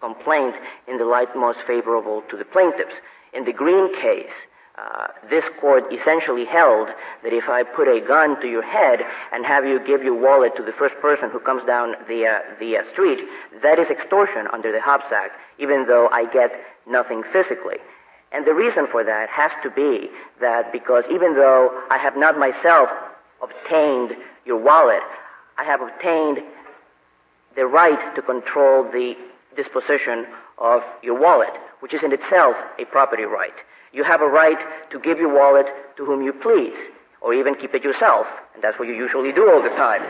[0.00, 0.54] complaint
[0.86, 2.94] in the light most favorable to the plaintiffs.
[3.32, 4.34] In the Green case,
[4.76, 6.88] uh, this court essentially held
[7.22, 8.98] that if I put a gun to your head
[9.32, 12.40] and have you give your wallet to the first person who comes down the uh,
[12.58, 13.20] the uh, street,
[13.62, 16.50] that is extortion under the Hobbs Act, even though I get
[16.88, 17.76] nothing physically.
[18.32, 20.10] And the reason for that has to be
[20.40, 22.88] that because even though I have not myself
[23.40, 25.06] obtained your wallet,
[25.56, 26.38] I have obtained
[27.54, 29.14] the right to control the
[29.56, 30.26] disposition
[30.58, 33.54] of your wallet, which is in itself a property right.
[33.94, 34.58] You have a right
[34.90, 36.74] to give your wallet to whom you please,
[37.22, 40.02] or even keep it yourself, and that's what you usually do all the time.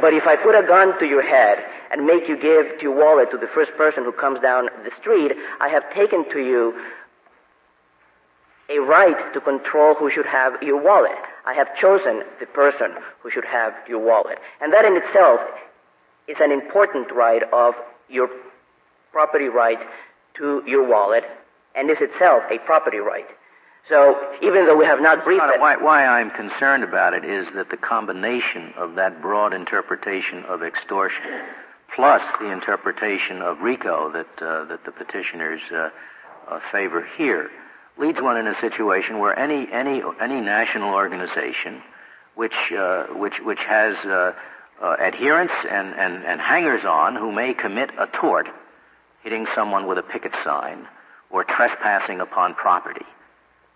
[0.00, 1.58] But if I put a gun to your head
[1.92, 5.32] and make you give your wallet to the first person who comes down the street,
[5.60, 6.74] I have taken to you
[8.68, 11.16] a right to control who should have your wallet.
[11.46, 12.90] I have chosen the person
[13.22, 14.38] who should have your wallet.
[14.60, 15.40] And that in itself
[16.26, 17.74] is an important right of
[18.10, 18.28] your
[19.12, 19.78] property right
[20.34, 21.24] to your wallet
[21.78, 23.26] and is itself a property right.
[23.88, 27.46] So even though we have not briefed it, why, why I'm concerned about it is
[27.54, 31.22] that the combination of that broad interpretation of extortion,
[31.94, 35.88] plus the interpretation of RICO that uh, that the petitioners uh,
[36.48, 37.48] uh, favor here,
[37.96, 41.80] leads one in a situation where any any any national organization,
[42.34, 44.32] which uh, which which has uh,
[44.82, 48.48] uh, adherents and, and and hangers on who may commit a tort,
[49.22, 50.86] hitting someone with a picket sign
[51.30, 53.06] or trespassing upon property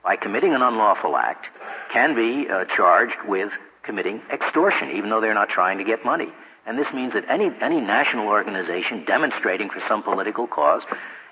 [0.03, 1.47] by committing an unlawful act
[1.93, 3.51] can be uh, charged with
[3.83, 6.29] committing extortion, even though they're not trying to get money.
[6.67, 10.83] And this means that any, any national organization demonstrating for some political cause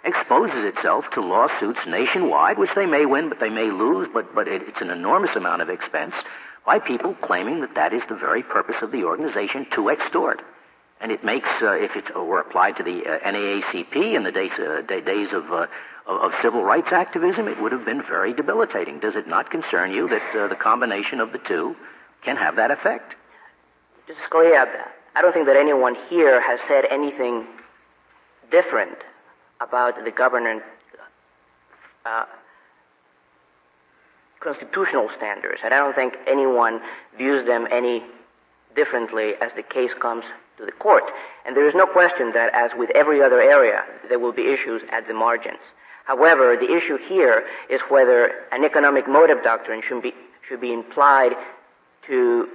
[0.05, 4.49] exposes itself to lawsuits nationwide, which they may win, but they may lose, but, but
[4.49, 6.15] it, it's an enormous amount of expense
[6.67, 10.43] by people claiming that that is the very purpose of the organization to extort.
[11.01, 14.51] And it makes, uh, if it were applied to the uh, NAACP in the days,
[14.59, 15.67] uh, days of, uh,
[16.07, 19.01] of, of, civil rights activism, it would have been very debilitating.
[19.01, 21.75] Does it not concern you that uh, the combination of the two
[22.23, 23.15] can have that effect?
[24.07, 24.67] Justice Scalia,
[25.17, 27.47] I don't think that anyone here has said anything
[28.51, 28.99] different
[29.61, 30.63] about the government
[32.05, 32.25] uh,
[34.41, 36.81] constitutional standards, and I don't think anyone
[37.17, 38.03] views them any
[38.75, 40.25] differently as the case comes
[40.61, 41.05] to the court.
[41.45, 44.83] And there is no question that, as with every other area, there will be issues
[44.93, 45.59] at the margins.
[46.05, 50.13] However, the issue here is whether an economic motive doctrine should be,
[50.49, 51.33] should be implied
[52.07, 52.49] to,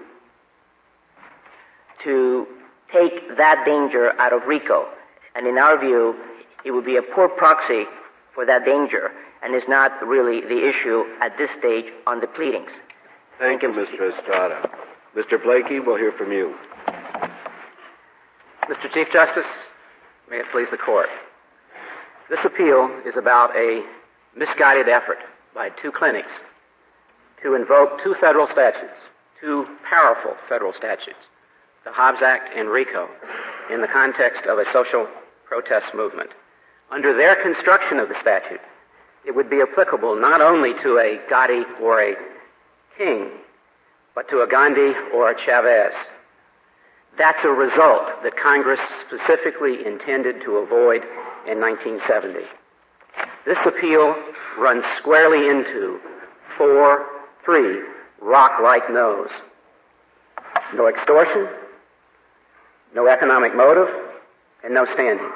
[2.03, 2.47] to
[2.91, 4.87] take that danger out of RICO.
[5.35, 6.15] And in our view,
[6.63, 7.85] it would be a poor proxy
[8.33, 12.71] for that danger and is not really the issue at this stage on the pleadings.
[13.37, 14.17] Thank, Thank you, Mr.
[14.17, 14.69] Estrada.
[15.15, 15.41] Mr.
[15.41, 16.55] Blakey, we'll hear from you.
[18.69, 18.91] Mr.
[18.91, 19.45] Chief Justice,
[20.27, 21.07] may it please the court.
[22.31, 23.85] This appeal is about a
[24.35, 25.19] misguided effort
[25.53, 26.31] by two clinics
[27.43, 28.97] to invoke two federal statutes,
[29.39, 31.29] two powerful federal statutes,
[31.83, 33.07] the Hobbs Act and RICO
[33.71, 35.07] in the context of a social
[35.45, 36.31] protest movement.
[36.91, 38.61] Under their construction of the statute,
[39.27, 42.15] it would be applicable not only to a Gotti or a
[42.97, 43.29] King,
[44.15, 45.93] but to a Gandhi or a Chavez.
[47.17, 51.01] That's a result that Congress specifically intended to avoid
[51.47, 52.39] in 1970.
[53.45, 54.15] This appeal
[54.57, 55.99] runs squarely into
[56.57, 57.05] four,
[57.45, 57.81] three
[58.21, 59.29] rock-like no's.
[60.73, 61.47] No extortion,
[62.93, 63.87] no economic motive,
[64.63, 65.31] and no standing.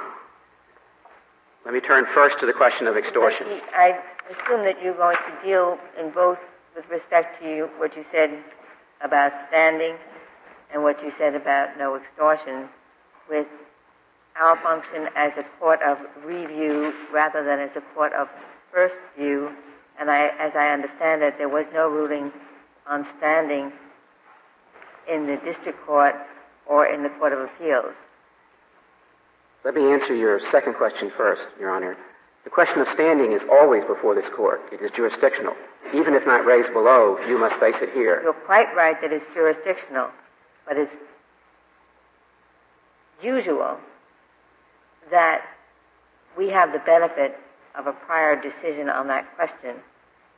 [1.63, 3.48] Let me turn first to the question of extortion.
[3.76, 6.39] I assume that you're going to deal in both
[6.76, 8.44] with respect to what you said
[9.02, 9.96] about standing
[10.73, 12.69] and what you said about no extortion
[13.29, 13.47] with
[14.39, 18.27] our function as a court of review rather than as a court of
[18.71, 19.51] first view.
[19.99, 22.32] And I, as I understand it, there was no ruling
[22.88, 23.71] on standing
[25.12, 26.15] in the district court
[26.65, 27.93] or in the court of appeals.
[29.65, 31.97] Let me answer your second question first, Your Honor.
[32.45, 34.62] The question of standing is always before this court.
[34.71, 35.53] It is jurisdictional.
[35.93, 38.21] Even if not raised below, you must face it here.
[38.23, 40.10] You're quite right that it's jurisdictional,
[40.69, 40.93] but it's
[43.23, 43.77] usual
[45.10, 45.41] that
[46.38, 47.36] we have the benefit
[47.75, 49.77] of a prior decision on that question.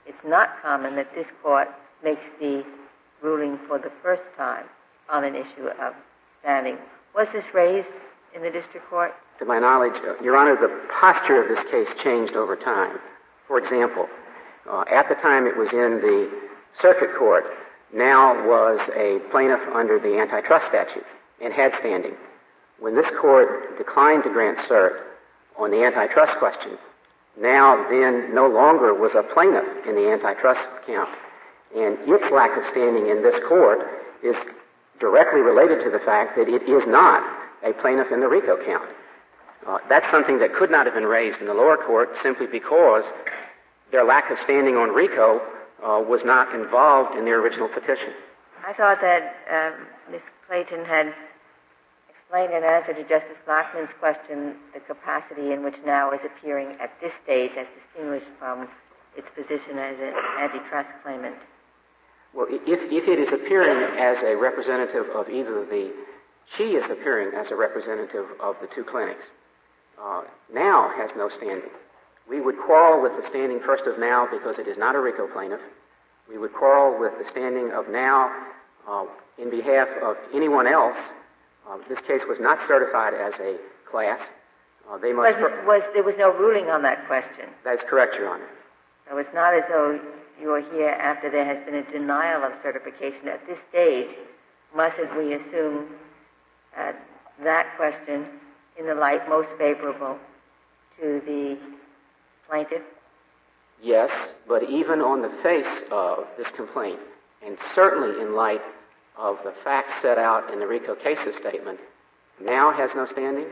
[0.07, 1.67] It's not common that this court
[2.01, 2.63] makes the
[3.21, 4.65] ruling for the first time
[5.09, 5.93] on an issue of
[6.39, 6.77] standing.
[7.13, 7.87] Was this raised
[8.33, 9.11] in the district court?
[9.39, 12.97] To my knowledge, Your Honor, the posture of this case changed over time.
[13.47, 14.07] For example,
[14.71, 16.31] uh, at the time it was in the
[16.81, 17.43] circuit court,
[17.93, 21.05] NOW was a plaintiff under the antitrust statute
[21.41, 22.15] and had standing.
[22.79, 25.01] When this court declined to grant cert
[25.57, 26.77] on the antitrust question,
[27.39, 31.09] NOW then no longer was a plaintiff in the antitrust count.
[31.75, 33.79] And its lack of standing in this court
[34.23, 34.35] is
[34.99, 37.23] directly related to the fact that it is not
[37.63, 38.89] a plaintiff in the RICO count.
[39.67, 43.03] Uh, that's something that could not have been raised in the lower court simply because
[43.91, 45.41] their lack of standing on RICO
[45.83, 48.13] uh, was not involved in the original petition.
[48.65, 50.21] I thought that um, Ms.
[50.47, 51.13] Clayton had
[52.09, 56.91] explained in answer to Justice Blackmun's question the capacity in which NOW is appearing at
[57.01, 58.67] this stage as distinguished from
[59.17, 61.35] its position as an antitrust claimant.
[62.33, 65.91] Well, if, if it is appearing as a representative of either the,
[66.57, 69.25] she is appearing as a representative of the two clinics.
[70.01, 71.69] Uh, NOW has no standing.
[72.29, 75.27] We would quarrel with the standing first of NOW because it is not a RICO
[75.27, 75.59] plaintiff.
[76.29, 78.31] We would quarrel with the standing of NOW
[78.87, 79.05] uh,
[79.37, 80.97] in behalf of anyone else.
[81.69, 83.57] Uh, this case was not certified as a
[83.89, 84.19] class.
[84.89, 85.37] Uh, they must.
[85.39, 87.49] Was, was, there was no ruling on that question?
[87.63, 88.47] That's correct, Your Honor.
[89.09, 89.99] So it's not as though
[90.41, 93.27] you are here after there has been a denial of certification.
[93.27, 94.09] At this stage,
[94.75, 95.87] mustn't we assume
[96.77, 96.93] uh,
[97.43, 98.25] that question
[98.79, 100.17] in the light most favorable
[100.99, 101.57] to the
[102.51, 102.81] plaintiff?
[103.81, 104.09] Yes,
[104.47, 106.99] but even on the face of this complaint,
[107.43, 108.61] and certainly in light
[109.17, 111.79] of the facts set out in the RICO cases statement,
[112.43, 113.47] NOW has no standing.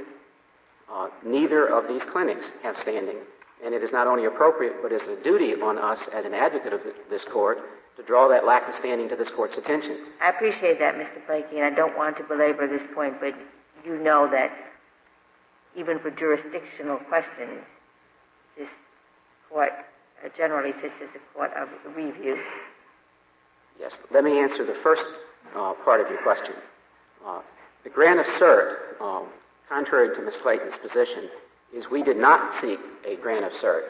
[0.91, 3.17] Uh, neither of these clinics have standing.
[3.63, 6.73] And it is not only appropriate, but is a duty on us as an advocate
[6.73, 7.57] of this court
[7.97, 10.05] to draw that lack of standing to this court's attention.
[10.21, 11.25] I appreciate that, Mr.
[11.27, 13.33] Blakey, and I don't want to belabor this point, but
[13.85, 14.51] you know that
[15.75, 17.61] even for jurisdictional questions,
[19.49, 19.71] court
[20.23, 22.37] uh, generally sits as a court of review.
[23.79, 23.91] Yes.
[24.11, 25.01] Let me answer the first
[25.55, 26.53] uh, part of your question.
[27.25, 27.41] Uh,
[27.83, 29.27] the grant of cert, um,
[29.69, 30.33] contrary to Ms.
[30.43, 31.29] Clayton's position,
[31.73, 33.89] is we did not seek a grant of cert.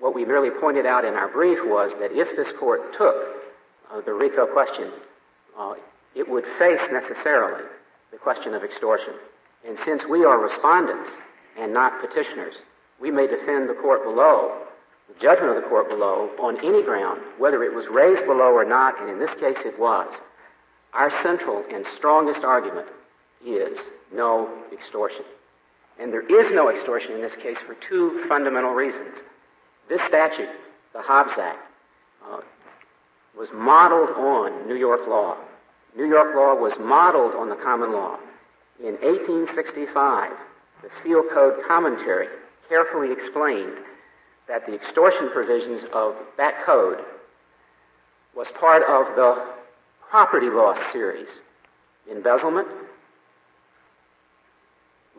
[0.00, 3.16] What we merely pointed out in our brief was that if this court took
[3.92, 4.92] uh, the RICO question,
[5.58, 5.74] uh,
[6.14, 7.64] it would face necessarily
[8.12, 9.14] the question of extortion.
[9.66, 11.10] And since we are respondents
[11.58, 12.54] and not petitioners,
[13.00, 14.62] we may defend the court below,
[15.20, 19.00] judgment of the court below, on any ground, whether it was raised below or not,
[19.00, 20.08] and in this case it was.
[20.92, 22.88] Our central and strongest argument
[23.44, 23.78] is
[24.12, 25.24] no extortion.
[26.00, 29.16] And there is no extortion in this case for two fundamental reasons.
[29.88, 30.48] This statute,
[30.92, 31.58] the Hobbs Act,
[32.24, 32.40] uh,
[33.36, 35.36] was modeled on New York law.
[35.96, 38.18] New York law was modeled on the common law.
[38.80, 40.30] In 1865,
[40.82, 42.28] the Field Code commentary
[42.68, 43.74] carefully explained
[44.48, 46.98] that the extortion provisions of that code
[48.34, 49.44] was part of the
[50.10, 51.28] property loss series
[52.10, 52.66] embezzlement,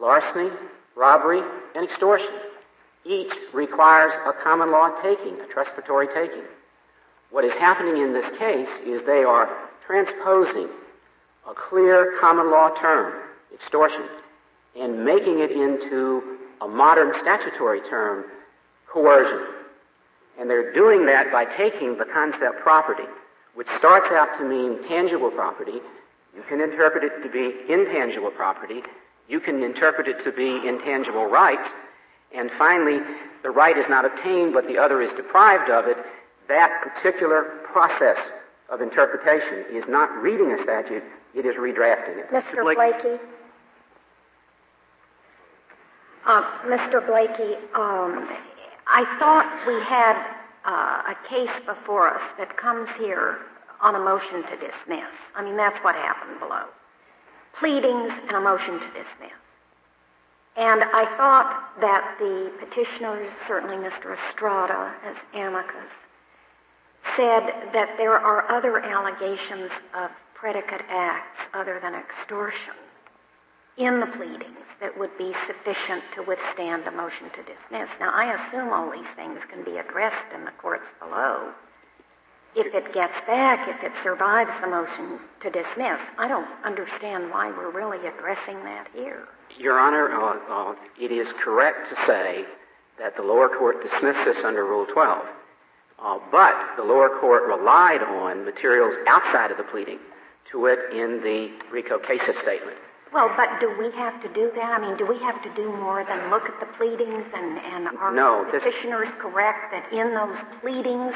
[0.01, 0.49] larceny,
[0.95, 1.41] robbery,
[1.75, 2.27] and extortion.
[3.05, 6.43] Each requires a common law taking, a trespassory taking.
[7.29, 9.47] What is happening in this case is they are
[9.85, 10.69] transposing
[11.47, 13.21] a clear common law term,
[13.53, 14.01] extortion,
[14.79, 18.25] and making it into a modern statutory term,
[18.91, 19.55] coercion.
[20.39, 23.03] And they're doing that by taking the concept property,
[23.55, 25.79] which starts out to mean tangible property.
[26.35, 28.81] You can interpret it to be intangible property.
[29.27, 31.69] You can interpret it to be intangible rights.
[32.33, 32.99] And finally,
[33.43, 35.97] the right is not obtained, but the other is deprived of it.
[36.47, 38.17] That particular process
[38.69, 41.03] of interpretation is not reading a statute,
[41.35, 42.31] it is redrafting it.
[42.31, 42.63] Mr.
[42.63, 43.21] Blakey?
[46.25, 47.05] Uh, Mr.
[47.05, 48.29] Blakey, um,
[48.89, 50.17] I thought we had
[50.65, 53.37] uh, a case before us that comes here
[53.81, 55.13] on a motion to dismiss.
[55.35, 56.65] I mean, that's what happened below.
[57.59, 59.37] Pleadings and a motion to dismiss.
[60.57, 64.17] And I thought that the petitioners, certainly Mr.
[64.17, 65.93] Estrada as amicus,
[67.15, 72.75] said that there are other allegations of predicate acts other than extortion
[73.79, 77.89] in the pleadings that would be sufficient to withstand a motion to dismiss.
[77.99, 81.51] Now, I assume all these things can be addressed in the courts below.
[82.55, 87.51] If it gets back, if it survives the motion to dismiss, I don't understand why
[87.51, 89.27] we're really addressing that here.
[89.57, 92.43] Your Honor, uh, uh, it is correct to say
[92.97, 95.25] that the lower court dismissed this under Rule 12.
[96.01, 99.99] Uh, but the lower court relied on materials outside of the pleading
[100.51, 102.77] to it in the RICO cases statement.
[103.13, 104.69] Well, but do we have to do that?
[104.69, 107.97] I mean, do we have to do more than look at the pleadings and, and
[107.97, 111.13] are no, the petitioners correct that in those pleadings,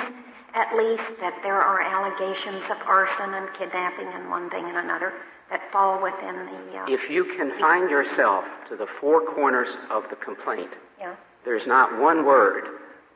[0.56, 5.14] at least, that there are allegations of arson and kidnapping and one thing and another
[5.52, 6.80] that fall within the.
[6.80, 11.16] Uh, if you confine yourself to the four corners of the complaint, yeah.
[11.46, 12.64] there's not one word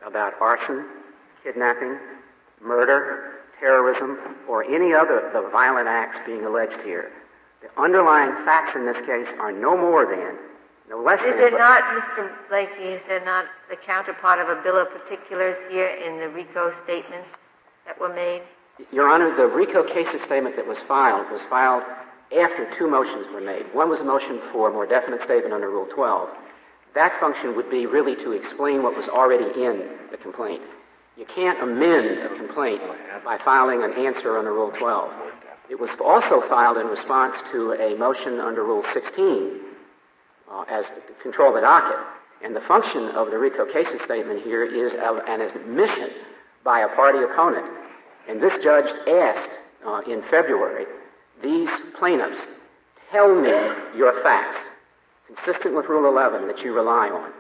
[0.05, 0.85] about arson,
[1.43, 1.97] kidnapping,
[2.61, 7.11] murder, terrorism, or any other of the violent acts being alleged here.
[7.67, 10.39] The underlying facts in this case are no more than,
[10.89, 11.51] no less is than.
[11.51, 12.31] Is it not, Mr.
[12.47, 16.71] Blakey, is there not the counterpart of a bill of particulars here in the RICO
[16.85, 17.27] statements
[17.85, 18.41] that were made?
[18.91, 21.83] Your Honor, the RICO cases statement that was filed was filed
[22.31, 23.65] after two motions were made.
[23.73, 26.29] One was a motion for a more definite statement under Rule 12.
[26.95, 30.61] That function would be really to explain what was already in the complaint.
[31.17, 32.81] You can't amend a complaint
[33.25, 35.11] by filing an answer under Rule 12.
[35.69, 39.59] It was also filed in response to a motion under Rule 16
[40.49, 41.99] uh, as to control the docket.
[42.43, 46.09] And the function of the RICO cases statement here is of an admission
[46.63, 47.65] by a party opponent.
[48.29, 49.49] And this judge asked
[49.85, 50.85] uh, in February
[51.41, 52.39] these plaintiffs,
[53.11, 53.49] tell me
[53.97, 54.57] your facts,
[55.27, 57.31] consistent with Rule 11 that you rely on.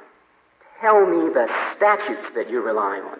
[0.81, 3.19] Tell me the statutes that you rely on.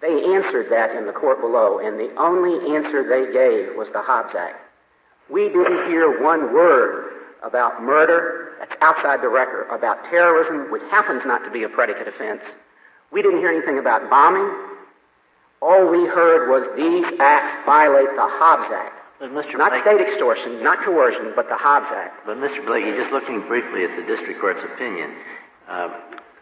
[0.00, 4.02] They answered that in the court below, and the only answer they gave was the
[4.02, 4.60] Hobbs Act.
[5.30, 11.22] We didn't hear one word about murder, that's outside the record, about terrorism, which happens
[11.24, 12.42] not to be a predicate offense.
[13.10, 14.50] We didn't hear anything about bombing.
[15.62, 18.94] All we heard was these acts violate the Hobbs Act.
[19.18, 19.56] But Mr.
[19.56, 22.26] Not Blake, state extortion, not coercion, but the Hobbs Act.
[22.26, 22.64] But Mr.
[22.66, 25.14] Blakey, just looking briefly at the district court's opinion,
[25.68, 25.88] uh,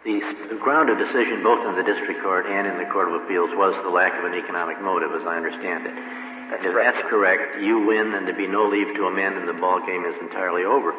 [0.05, 0.21] the,
[0.53, 3.49] the ground of decision both in the district court and in the court of appeals
[3.57, 5.97] was the lack of an economic motive, as I understand it.
[6.53, 6.95] That's if correct.
[6.95, 10.05] that's correct, you win, and there be no leave to amend, and the ball game
[10.05, 10.93] is entirely over.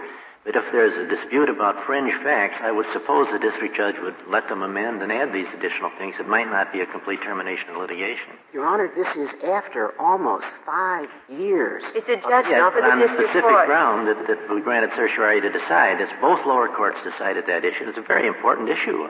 [0.45, 4.13] But if there's a dispute about fringe facts, I would suppose the district judge would
[4.29, 6.13] let them amend and add these additional things.
[6.19, 8.37] It might not be a complete termination of litigation.
[8.53, 11.81] Your Honor, this is after almost five years.
[11.95, 13.65] It's a judgment Yeah, for but the on the specific court.
[13.65, 17.89] ground that, that we granted certiorari to decide, it's both lower courts decided that issue.
[17.89, 19.09] It's a very important issue.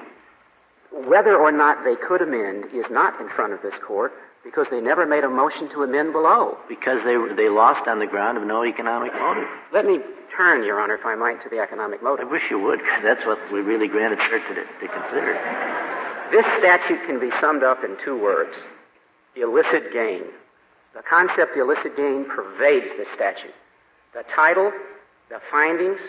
[1.05, 4.13] Whether or not they could amend is not in front of this court
[4.45, 6.57] because they never made a motion to amend below.
[6.69, 9.49] Because they, they lost on the ground of no economic motive.
[9.73, 9.99] Let me
[10.37, 12.27] turn, Your Honor, if I might, to the economic motive.
[12.27, 15.33] I wish you would, because that's what we really granted cert to, to consider.
[16.31, 18.55] This statute can be summed up in two words
[19.35, 20.23] illicit gain.
[20.93, 23.53] The concept illicit gain pervades this statute.
[24.13, 24.71] The title,
[25.29, 25.99] the findings,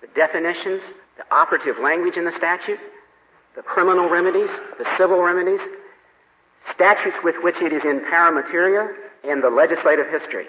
[0.00, 0.82] the definitions,
[1.16, 2.80] the operative language in the statute,
[3.54, 5.60] the criminal remedies, the civil remedies,
[6.74, 8.88] statutes with which it is in pari materia,
[9.24, 10.46] and the legislative history.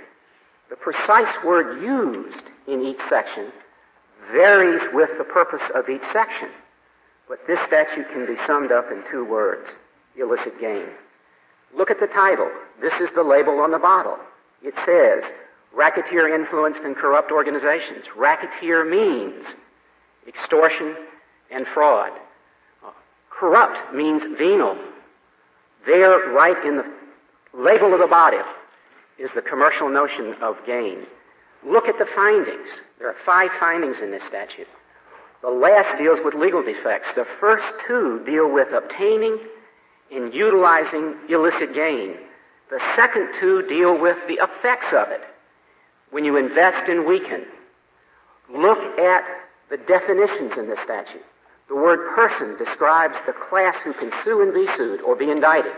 [0.69, 3.51] The precise word used in each section
[4.31, 6.49] varies with the purpose of each section.
[7.27, 9.67] But this statute can be summed up in two words
[10.15, 10.85] illicit gain.
[11.75, 12.49] Look at the title.
[12.81, 14.17] This is the label on the bottle.
[14.61, 15.23] It says,
[15.73, 18.05] Racketeer influenced and corrupt organizations.
[18.15, 19.43] Racketeer means
[20.27, 20.95] extortion
[21.51, 22.11] and fraud.
[23.31, 24.77] Corrupt means venal.
[25.85, 26.85] There, right in the
[27.53, 28.37] label of the body,
[29.17, 31.05] is the commercial notion of gain.
[31.65, 32.67] Look at the findings.
[32.99, 34.67] There are five findings in this statute.
[35.41, 37.07] The last deals with legal defects.
[37.15, 39.39] The first two deal with obtaining
[40.11, 42.15] and utilizing illicit gain.
[42.69, 45.21] The second two deal with the effects of it.
[46.11, 47.45] When you invest and weaken,
[48.49, 49.23] look at
[49.69, 51.25] the definitions in the statute.
[51.69, 55.73] The word person describes the class who can sue and be sued or be indicted.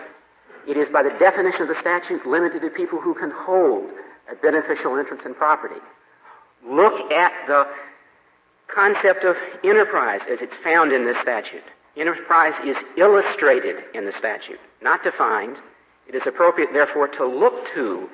[0.68, 3.90] It is by the definition of the statute limited to people who can hold
[4.32, 5.82] a beneficial interest in property.
[6.66, 7.68] Look at the
[8.74, 11.64] concept of enterprise as it's found in this statute.
[11.98, 15.56] Enterprise is illustrated in the statute, not defined.
[16.08, 18.10] It is appropriate, therefore, to look to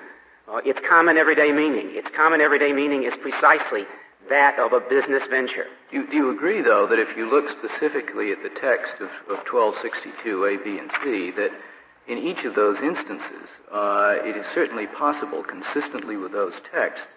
[0.52, 1.96] uh, its common everyday meaning.
[1.96, 3.86] Its common everyday meaning is precisely
[4.30, 5.66] that of a business venture.
[5.90, 9.10] Do you, do you agree, though, that if you look specifically at the text of,
[9.28, 11.50] of 1262 A, B, and C, that
[12.12, 17.08] in each of those instances, uh, it is certainly possible, consistently with those texts,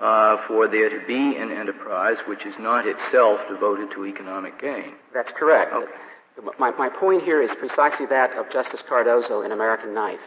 [0.00, 4.94] uh, for there to be an enterprise which is not itself devoted to economic gain.
[5.14, 5.72] That's correct.
[5.72, 6.52] Okay.
[6.58, 10.18] My, my point here is precisely that of Justice Cardozo in American Knife.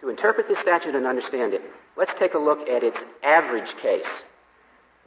[0.00, 1.62] To interpret this statute and understand it,
[1.96, 4.06] let's take a look at its average case,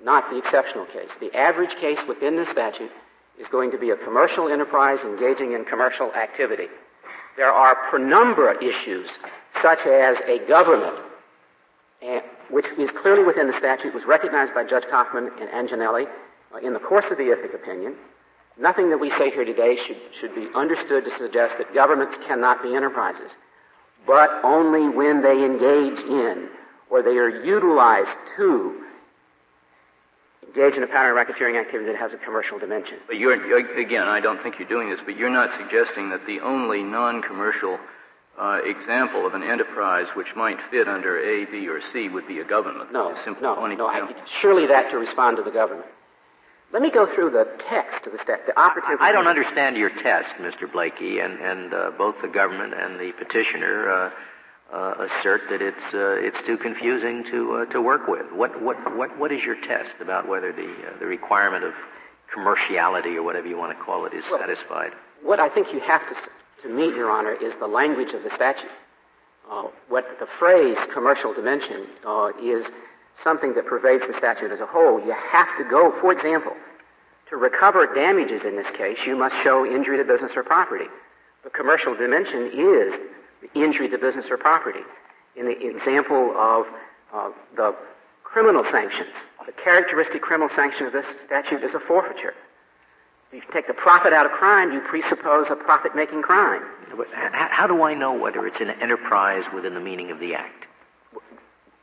[0.04, 1.10] not the exceptional case.
[1.22, 2.92] The average case within the statute
[3.40, 6.68] is going to be a commercial enterprise engaging in commercial activity.
[7.36, 9.10] There are penumbra issues,
[9.62, 11.00] such as a government
[12.50, 16.06] which is clearly within the statute, was recognized by Judge Kaufman and Angelilli
[16.54, 17.96] uh, in the course of the Ivic opinion.
[18.60, 22.62] Nothing that we say here today should, should be understood to suggest that governments cannot
[22.62, 23.32] be enterprises,
[24.06, 26.50] but only when they engage in
[26.92, 28.84] or they are utilized to
[30.56, 32.98] engage in a pattern of racketeering activity that has a commercial dimension.
[33.08, 33.34] But you're,
[33.80, 37.80] again, I don't think you're doing this, but you're not suggesting that the only non-commercial
[38.40, 42.40] uh, example of an enterprise which might fit under A, B, or C would be
[42.40, 42.92] a government.
[42.92, 43.88] No, simple no, no.
[43.88, 44.10] I,
[44.42, 45.88] surely that to respond to the government.
[46.72, 48.48] Let me go through the text of the statute.
[48.48, 48.98] The operative.
[49.00, 50.72] I don't understand your test, Mr.
[50.72, 54.10] Blakey, and and uh, both the government and the petitioner uh,
[54.72, 58.26] uh, assert that it's uh, it's too confusing to uh, to work with.
[58.32, 61.74] What what what what is your test about whether the uh, the requirement of
[62.36, 64.92] commerciality or whatever you want to call it is well, satisfied?
[65.22, 66.16] What I think you have to
[66.64, 68.72] to meet, Your Honor, is the language of the statute.
[69.52, 72.66] Uh, what the phrase commercial dimension uh, is
[73.22, 75.00] something that pervades the statute as a whole.
[75.06, 76.54] You have to go, for example,
[77.30, 80.86] to recover damages in this case, you must show injury to business or property.
[81.44, 82.94] The commercial dimension is
[83.56, 84.84] injury to business or property.
[85.36, 86.66] In the example of
[87.14, 87.76] uh, the
[88.24, 89.10] criminal sanctions,
[89.46, 92.34] the characteristic criminal sanction of this statute is a forfeiture.
[93.32, 96.62] If you take the profit out of crime, you presuppose a profit making crime.
[97.32, 100.66] How do I know whether it's an enterprise within the meaning of the Act?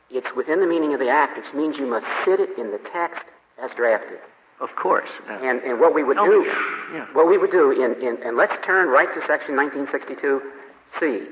[0.09, 2.79] It's within the meaning of the Act, which means you must sit it in the
[2.93, 3.25] text
[3.61, 4.19] as drafted.
[4.61, 5.09] Of course.
[5.29, 6.45] Uh, and, and what we would no, do,
[6.93, 7.07] yeah.
[7.13, 11.27] what we would do, in, in, and let's turn right to Section 1962C.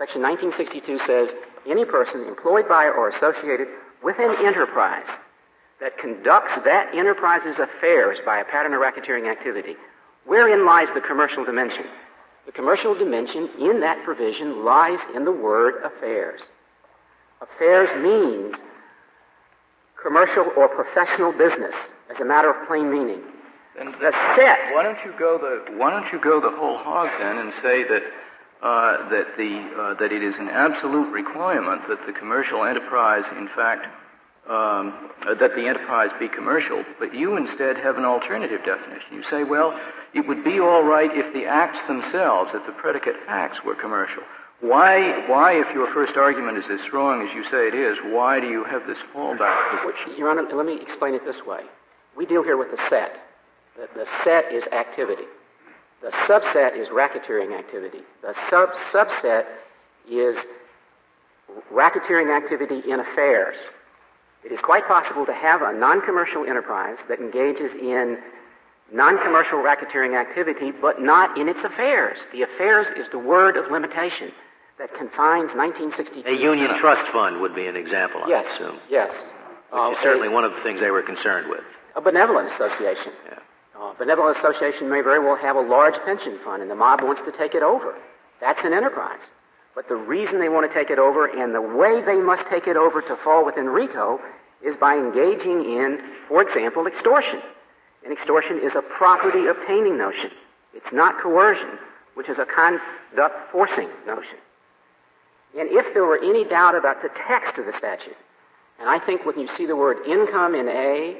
[0.00, 1.28] Section 1962 says
[1.68, 3.68] any person employed by or associated
[4.02, 5.04] with an enterprise
[5.78, 9.76] that conducts that enterprise's affairs by a pattern of racketeering activity,
[10.24, 11.84] wherein lies the commercial dimension?
[12.46, 16.40] The commercial dimension in that provision lies in the word affairs.
[17.42, 18.54] Affairs means
[20.02, 21.74] commercial or professional business
[22.08, 23.20] as a matter of plain meaning.
[23.78, 24.72] And the set.
[24.72, 27.84] Why don't you go the Why don't you go the whole hog then and say
[27.84, 28.02] that
[28.62, 33.48] uh, that the uh, that it is an absolute requirement that the commercial enterprise, in
[33.56, 33.86] fact,
[34.48, 39.14] um, that the enterprise be commercial, but you instead have an alternative definition.
[39.14, 39.78] You say, well,
[40.12, 44.22] it would be all right if the acts themselves, if the predicate acts were commercial.
[44.60, 48.40] Why, why, if your first argument is as strong as you say it is, why
[48.40, 50.18] do you have this fallback position?
[50.18, 51.60] Your Honor, let me explain it this way.
[52.14, 53.16] We deal here with the set.
[53.76, 55.24] The, the set is activity.
[56.02, 58.00] The subset is racketeering activity.
[58.22, 59.44] The sub subset
[60.08, 60.36] is
[61.72, 63.56] racketeering activity in affairs.
[64.44, 68.18] It is quite possible to have a non-commercial enterprise that engages in
[68.92, 72.18] non-commercial racketeering activity, but not in its affairs.
[72.32, 74.32] The affairs is the word of limitation
[74.78, 76.26] that confines 1962.
[76.26, 78.80] A union trust fund would be an example, I yes, assume.
[78.88, 79.10] Yes.
[79.12, 81.60] Which is uh, certainly a, one of the things they were concerned with.
[81.94, 83.12] A benevolent association.
[83.26, 83.38] Yeah.
[83.80, 87.22] Uh, benevolent association may very well have a large pension fund, and the mob wants
[87.24, 87.94] to take it over.
[88.40, 89.20] That's an enterprise.
[89.74, 92.66] But the reason they want to take it over and the way they must take
[92.66, 94.20] it over to fall within RICO
[94.62, 97.40] is by engaging in, for example, extortion.
[98.04, 100.30] And extortion is a property obtaining notion.
[100.74, 101.78] It's not coercion,
[102.14, 104.36] which is a conduct forcing notion.
[105.58, 108.16] And if there were any doubt about the text of the statute,
[108.78, 111.18] And I think when you see the word income in A,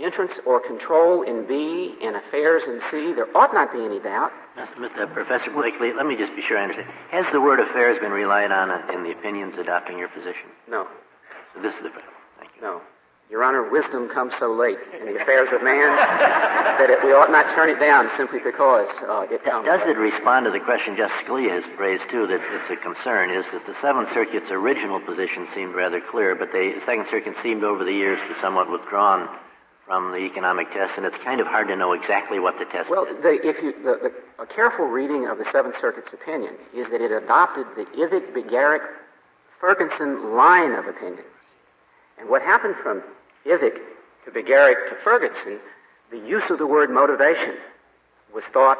[0.00, 4.32] entrance or control in B, and affairs in C, there ought not be any doubt.
[4.78, 5.12] Mr.
[5.12, 6.88] Professor Blakey, let me just be sure I understand.
[7.10, 10.52] Has the word affairs been relied on in the opinions adopting your position?
[10.68, 10.86] No.
[11.54, 11.90] So this is the.
[11.90, 12.14] problem.
[12.38, 12.62] Thank you.
[12.62, 12.80] No.
[13.30, 17.32] Your Honor, wisdom comes so late in the affairs of man that it, we ought
[17.32, 19.64] not turn it down simply because uh, it comes.
[19.64, 23.32] Does it respond to the question Justice Scalia has raised, too, that it's a concern,
[23.32, 27.64] is that the Seventh Circuit's original position seemed rather clear, but the Second Circuit seemed
[27.64, 29.24] over the years to somewhat withdrawn
[29.92, 32.88] from the economic test, and it's kind of hard to know exactly what the test
[32.88, 33.12] well, is.
[33.22, 37.02] Well, if you, the, the, a careful reading of the Seventh Circuit's opinion is that
[37.02, 38.80] it adopted the Ivic, Bagaric,
[39.60, 41.28] Ferguson line of opinions.
[42.18, 43.02] And what happened from
[43.44, 43.76] Ivic
[44.24, 45.60] to Bagaric to Ferguson,
[46.10, 47.56] the use of the word motivation
[48.32, 48.78] was thought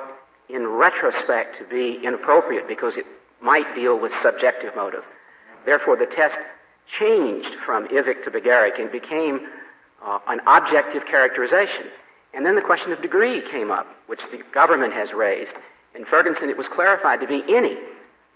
[0.48, 3.04] in retrospect to be inappropriate because it
[3.42, 5.04] might deal with subjective motive.
[5.66, 6.38] Therefore, the test
[6.98, 9.40] changed from Ivic to Bagaric and became
[10.04, 11.86] uh, an objective characterization.
[12.34, 15.52] And then the question of degree came up, which the government has raised.
[15.94, 17.76] In Ferguson, it was clarified to be any.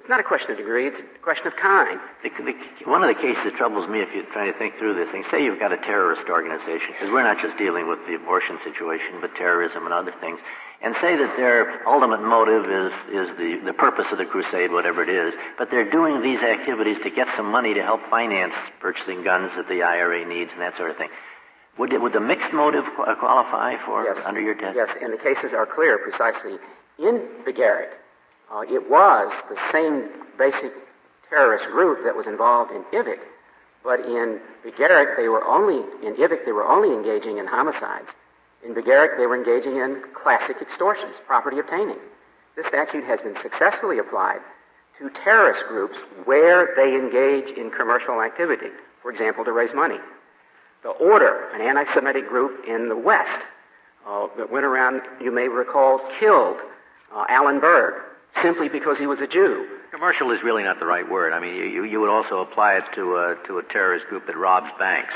[0.07, 1.99] It's not a question of degree, it's a question of kind.
[2.23, 2.55] The, the,
[2.87, 5.25] one of the cases that troubles me if you're trying to think through this thing,
[5.33, 9.19] say you've got a terrorist organization, because we're not just dealing with the abortion situation,
[9.21, 10.39] but terrorism and other things,
[10.81, 15.03] and say that their ultimate motive is, is the, the purpose of the crusade, whatever
[15.03, 19.25] it is, but they're doing these activities to get some money to help finance purchasing
[19.25, 21.09] guns that the IRA needs and that sort of thing.
[21.79, 24.17] Would, it, would the mixed motive qualify for yes.
[24.25, 24.77] under your test?
[24.77, 26.57] Yes, and the cases are clear precisely.
[26.99, 27.91] In Bagaric,
[28.53, 30.09] uh, it was the same
[30.39, 30.73] basic
[31.29, 33.21] terrorist group that was involved in Ivic,
[33.85, 38.09] but in Bagaric, they were only, in Ivic, they were only engaging in homicides.
[38.65, 41.99] In Bagaric, they were engaging in classic extortions, property obtaining.
[42.57, 44.41] This statute has been successfully applied
[44.99, 48.71] to terrorist groups where they engage in commercial activity,
[49.03, 49.99] for example, to raise money.
[50.87, 53.43] The Order, an anti Semitic group in the West,
[54.07, 56.59] uh, that went around, you may recall, killed
[57.13, 57.95] uh, Alan Berg
[58.41, 59.67] simply because he was a Jew.
[59.91, 61.33] Commercial is really not the right word.
[61.33, 64.37] I mean, you, you would also apply it to a, to a terrorist group that
[64.37, 65.13] robs banks.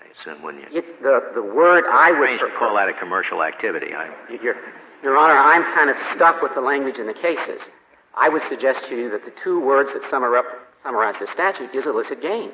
[0.00, 0.78] I assume, wouldn't you?
[0.78, 3.92] It's the, the word I would to call that a commercial activity.
[3.92, 4.08] I,
[4.42, 4.54] Your,
[5.02, 7.60] Your Honor, I'm kind of stuck with the language in the cases.
[8.16, 10.46] I would suggest to you that the two words that up,
[10.82, 12.52] summarize the statute is illicit gain.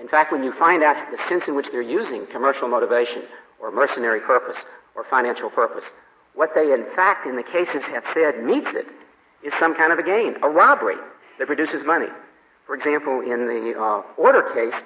[0.00, 3.22] In fact, when you find out the sense in which they're using commercial motivation
[3.60, 4.56] or mercenary purpose
[4.94, 5.84] or financial purpose,
[6.34, 8.86] what they in fact in the cases have said meets it
[9.44, 10.96] is some kind of a gain, a robbery
[11.38, 12.06] that produces money.
[12.66, 14.78] For example, in the uh, order case,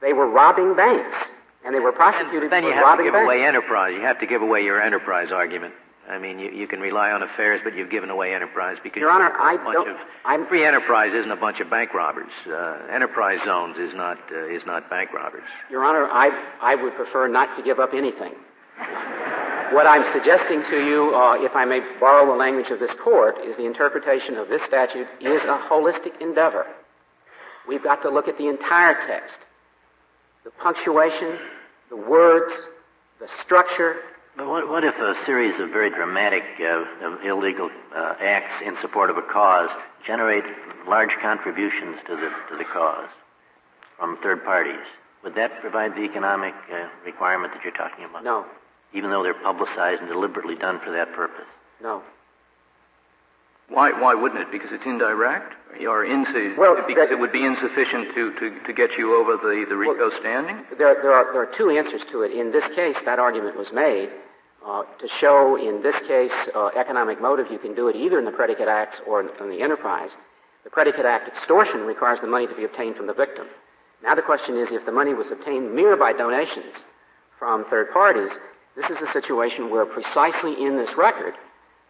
[0.00, 1.16] they were robbing banks,
[1.64, 3.26] and they were prosecuted and then for you have robbing to give banks.
[3.26, 3.94] away enterprise.
[3.94, 5.74] You have to give away your enterprise argument.
[6.10, 9.12] I mean, you, you can rely on affairs, but you've given away enterprise because Your
[9.12, 9.88] Honor, I don't.
[9.88, 12.32] Of, I'm free enterprise isn't a bunch of bank robbers.
[12.44, 15.44] Uh, enterprise zones is not uh, is not bank robbers.
[15.70, 16.30] Your Honor, I
[16.60, 18.32] I would prefer not to give up anything.
[19.70, 23.36] what I'm suggesting to you, uh, if I may borrow the language of this court,
[23.46, 26.66] is the interpretation of this statute is a holistic endeavor.
[27.68, 29.38] We've got to look at the entire text,
[30.42, 31.38] the punctuation,
[31.88, 32.52] the words,
[33.20, 33.96] the structure,
[34.40, 38.74] but what, what if a series of very dramatic uh, of illegal uh, acts in
[38.80, 39.68] support of a cause
[40.06, 40.44] generate
[40.88, 43.10] large contributions to the to the cause
[43.98, 44.80] from third parties?
[45.24, 48.24] Would that provide the economic uh, requirement that you're talking about?
[48.24, 48.46] No.
[48.94, 51.44] Even though they're publicized and deliberately done for that purpose?
[51.82, 52.00] No.
[53.68, 54.50] Why, why wouldn't it?
[54.50, 55.52] Because it's indirect?
[55.86, 59.36] Or insu- well, because that, it would be insufficient to, to, to get you over
[59.36, 60.64] the, the RICO well, standing?
[60.76, 62.32] There, there, are, there are two answers to it.
[62.32, 64.08] In this case, that argument was made
[64.66, 67.46] uh, to show, in this case, uh, economic motive.
[67.50, 70.10] You can do it either in the predicate acts or in, in the enterprise.
[70.64, 73.46] The predicate act extortion requires the money to be obtained from the victim.
[74.02, 76.74] Now the question is, if the money was obtained mere by donations
[77.38, 78.30] from third parties,
[78.76, 81.34] this is a situation where precisely in this record,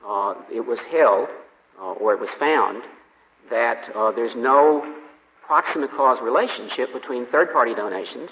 [0.06, 1.28] uh, it was held
[1.80, 2.82] uh, or it was found
[3.50, 4.84] that uh, there's no
[5.46, 8.30] proximate cause relationship between third party donations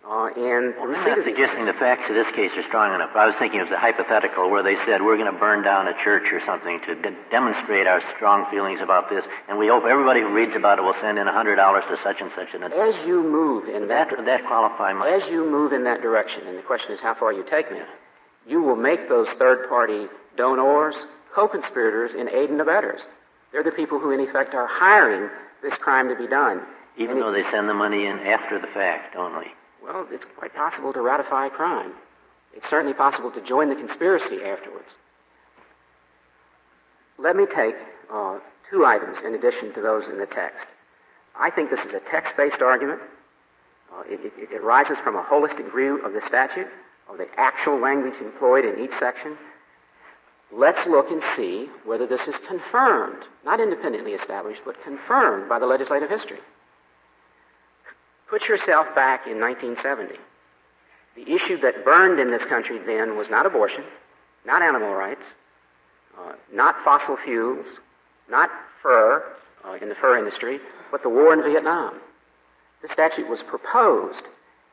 [0.00, 3.10] uh, and well, I'm not suggesting the facts of this case are strong enough.
[3.14, 5.94] I was thinking of a hypothetical where they said we're going to burn down a
[6.02, 10.20] church or something to de- demonstrate our strong feelings about this, and we hope everybody
[10.20, 12.64] who reads about it will send in a hundred dollars to such and such an.
[12.64, 15.08] As you move in that, that, that qualify my.
[15.08, 17.78] As you move in that direction, and the question is how far you take me,
[18.46, 20.94] you will make those third-party donors
[21.34, 23.00] co-conspirators in aid and abettors.
[23.52, 25.30] They're the people who, in effect, are hiring
[25.62, 26.62] this crime to be done.
[26.96, 29.46] Even and though it, they send the money in after the fact only.
[29.82, 31.92] Well, it's quite possible to ratify a crime.
[32.54, 34.88] It's certainly possible to join the conspiracy afterwards.
[37.18, 37.76] Let me take
[38.12, 38.38] uh,
[38.70, 40.66] two items in addition to those in the text.
[41.38, 43.00] I think this is a text based argument.
[43.92, 46.68] Uh, it, it, it arises from a holistic view of the statute,
[47.08, 49.36] of the actual language employed in each section.
[50.52, 55.66] Let's look and see whether this is confirmed, not independently established, but confirmed by the
[55.66, 56.40] legislative history.
[58.30, 60.14] Put yourself back in 1970.
[61.16, 63.82] The issue that burned in this country then was not abortion,
[64.46, 65.24] not animal rights,
[66.16, 67.66] uh, not fossil fuels,
[68.30, 68.48] not
[68.80, 69.24] fur
[69.66, 70.60] uh, in the fur industry,
[70.92, 72.00] but the war in Vietnam.
[72.82, 74.22] The statute was proposed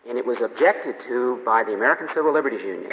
[0.08, 2.92] and it was objected to by the American Civil Liberties Union,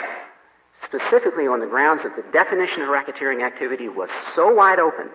[0.82, 5.10] specifically on the grounds that the definition of racketeering activity was so wide open,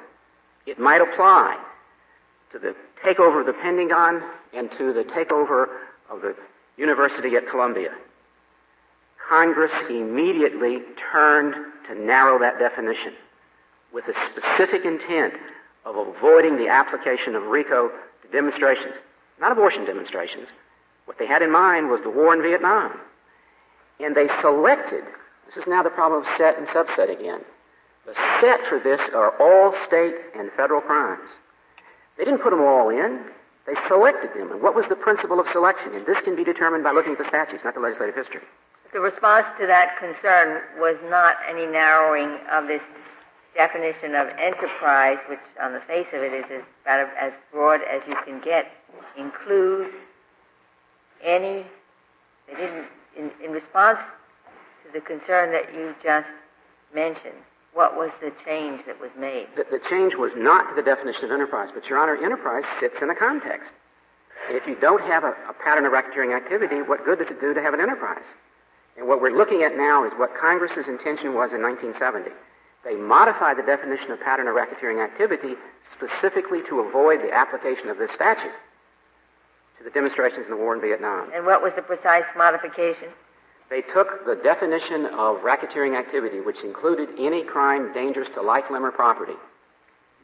[0.68, 1.58] it might apply
[2.52, 4.22] to the takeover of the Pentagon
[4.54, 5.68] and to the takeover
[6.10, 6.36] of the
[6.78, 7.92] University at Columbia.
[9.30, 10.80] Congress immediately
[11.12, 11.54] turned
[11.88, 13.14] to narrow that definition
[13.94, 15.34] with a specific intent
[15.86, 18.94] of avoiding the application of RICO to demonstrations,
[19.40, 20.48] not abortion demonstrations.
[21.06, 23.00] What they had in mind was the war in Vietnam.
[24.00, 25.04] And they selected,
[25.48, 27.42] this is now the problem of set and subset again.
[28.06, 31.30] The set for this are all state and federal crimes.
[32.20, 33.22] They didn't put them all in.
[33.66, 34.52] They selected them.
[34.52, 35.96] And what was the principle of selection?
[35.96, 38.42] And this can be determined by looking at the statutes, not the legislative history.
[38.92, 42.82] The response to that concern was not any narrowing of this
[43.56, 48.16] definition of enterprise, which on the face of it is about as broad as you
[48.26, 48.68] can get,
[49.18, 49.88] include
[51.24, 51.66] any,
[52.48, 54.00] they didn't, in, in response
[54.86, 56.28] to the concern that you just
[56.94, 57.36] mentioned,
[57.74, 59.48] what was the change that was made?
[59.56, 62.96] The, the change was not to the definition of enterprise, but Your Honor, enterprise sits
[63.02, 63.70] in a context.
[64.50, 67.54] If you don't have a, a pattern of racketeering activity, what good does it do
[67.54, 68.26] to have an enterprise?
[68.98, 72.32] And what we're looking at now is what Congress's intention was in 1970.
[72.84, 75.56] They modified the definition of pattern of racketeering activity
[75.96, 78.56] specifically to avoid the application of this statute
[79.78, 81.32] to the demonstrations in the war in Vietnam.
[81.34, 83.10] And what was the precise modification?
[83.70, 88.86] They took the definition of racketeering activity, which included any crime dangerous to life, limb,
[88.86, 89.38] or property,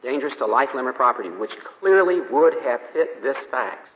[0.02, 3.88] dangerous to life, limb, or property, which clearly would have fit this fax,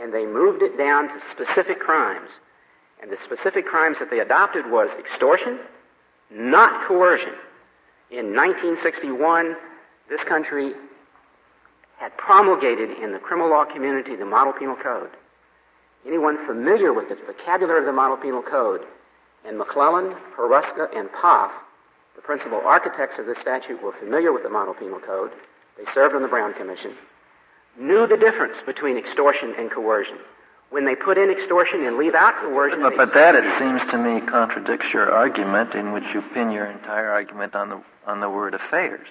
[0.00, 2.28] and they moved it down to specific crimes.
[3.02, 5.58] And the specific crimes that they adopted was extortion,
[6.30, 7.32] not coercion.
[8.10, 9.56] In 1961,
[10.08, 10.74] this country
[11.98, 15.10] had promulgated in the criminal law community the Model Penal Code.
[16.06, 18.80] Anyone familiar with the vocabulary of the Model Penal Code,
[19.46, 21.50] and McClellan, Hruska, and Poff,
[22.16, 25.30] the principal architects of this statute, were familiar with the Model Penal Code.
[25.76, 26.94] They served on the Brown Commission,
[27.78, 30.18] knew the difference between extortion and coercion.
[30.70, 32.80] When they put in extortion and leave out coercion.
[32.80, 36.66] But, but that, it seems to me, contradicts your argument in which you pin your
[36.66, 39.06] entire argument on the on the word affairs.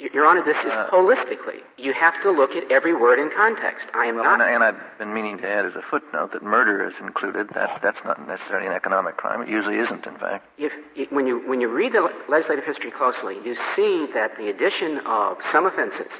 [0.00, 1.62] Your Honor, this is uh, holistically.
[1.76, 3.86] You have to look at every word in context.
[3.94, 4.40] I am well, not.
[4.40, 7.48] And, I've been meaning to add as a footnote that murder is included.
[7.54, 9.40] That that's not necessarily an economic crime.
[9.40, 10.46] It usually isn't, in fact.
[10.58, 14.48] If, if when you when you read the legislative history closely, you see that the
[14.48, 16.10] addition of some offenses,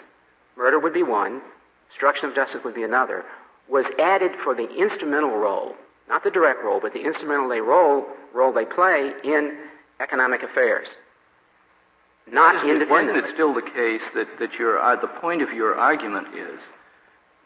[0.56, 1.42] murder would be one,
[1.90, 3.24] obstruction of justice would be another,
[3.68, 5.74] was added for the instrumental role,
[6.08, 9.58] not the direct role, but the instrumental they role role they play in
[10.00, 10.86] economic affairs
[12.30, 13.20] not independently.
[13.20, 16.60] Isn't it still the case that, that your, uh, the point of your argument is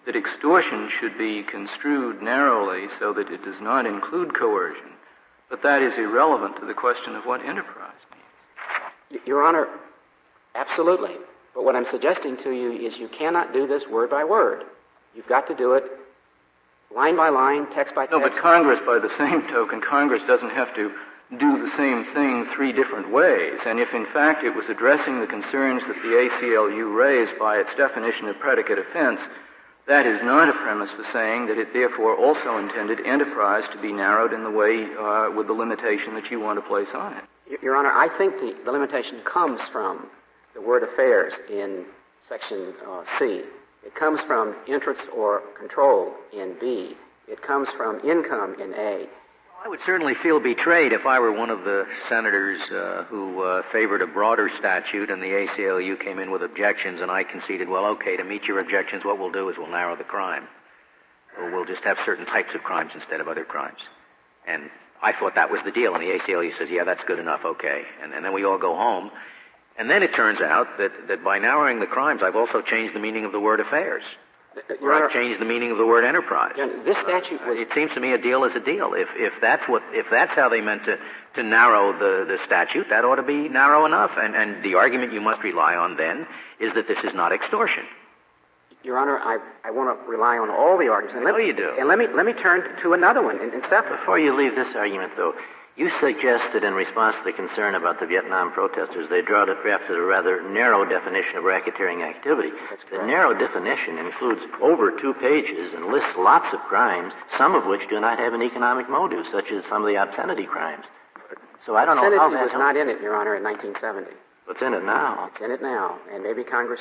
[0.07, 4.93] that extortion should be construed narrowly so that it does not include coercion,
[5.51, 9.23] but that is irrelevant to the question of what enterprise means?
[9.27, 9.67] Your Honor,
[10.55, 11.17] absolutely.
[11.55, 14.63] But what I'm suggesting to you is you cannot do this word by word.
[15.15, 15.85] You've got to do it
[16.95, 18.13] line by line, text by text.
[18.13, 20.91] No, but Congress, by the same token, Congress doesn't have to
[21.31, 23.61] do the same thing three different ways.
[23.67, 27.71] And if in fact it was addressing the concerns that the ACLU raised by its
[27.77, 29.21] definition of predicate offense,
[29.87, 33.93] that is not a premise for saying that it therefore also intended enterprise to be
[33.93, 37.25] narrowed in the way uh, with the limitation that you want to place on it.
[37.63, 40.07] Your Honor, I think the, the limitation comes from
[40.55, 41.85] the word affairs in
[42.29, 43.43] section uh, C.
[43.85, 46.95] It comes from interest or control in B.
[47.27, 49.07] It comes from income in A.
[49.61, 53.63] I would certainly feel betrayed if I were one of the senators uh, who uh,
[53.73, 57.87] favored a broader statute and the ACLU came in with objections and I conceded, well,
[57.87, 60.47] okay, to meet your objections, what we'll do is we'll narrow the crime.
[61.37, 63.81] Or we'll just have certain types of crimes instead of other crimes.
[64.47, 64.71] And
[65.03, 65.93] I thought that was the deal.
[65.93, 67.83] And the ACLU says, yeah, that's good enough, okay.
[68.01, 69.11] And, and then we all go home.
[69.77, 73.01] And then it turns out that, that by narrowing the crimes, I've also changed the
[73.01, 74.05] meaning of the word affairs.
[74.81, 76.55] Your Honor, changed the meaning of the word enterprise.
[76.57, 77.59] this statute was.
[77.59, 78.93] It seems to me a deal is a deal.
[78.95, 80.99] If if that's what if that's how they meant to
[81.37, 84.11] to narrow the the statute, that ought to be narrow enough.
[84.17, 86.27] And and the argument you must rely on then
[86.61, 87.85] is that this is not extortion.
[88.85, 91.17] Your Honor, I, I want to rely on all the arguments.
[91.17, 91.75] And let, know you do.
[91.79, 93.61] And let me, let me turn to another one in, in.
[93.61, 95.35] Before you leave this argument, though,
[95.79, 100.03] you suggested in response to the concern about the Vietnam protesters, they draw, drafted a
[100.03, 102.51] rather narrow definition of racketeering activity.
[102.91, 107.89] The narrow definition includes over two pages and lists lots of crimes, some of which
[107.89, 110.85] do not have an economic motive, such as some of the obscenity crimes.
[111.65, 114.11] So I don't know Obscenity how that was not in it, Your Honor, in 1970.
[114.47, 115.31] What's in it now?
[115.31, 116.81] It's in it now, and maybe Congress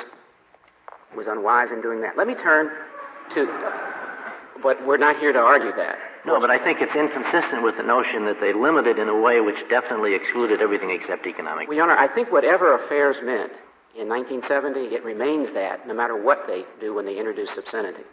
[1.16, 2.18] was unwise in doing that.
[2.18, 2.72] Let me turn
[3.36, 3.46] to,
[4.64, 5.98] but we're not here to argue that.
[6.28, 9.40] No, but I think it's inconsistent with the notion that they limited in a way
[9.40, 11.70] which definitely excluded everything except economic.
[11.70, 13.54] Well, Your Honor, I think whatever affairs meant
[13.96, 18.04] in 1970, it remains that no matter what they do when they introduce obscenity.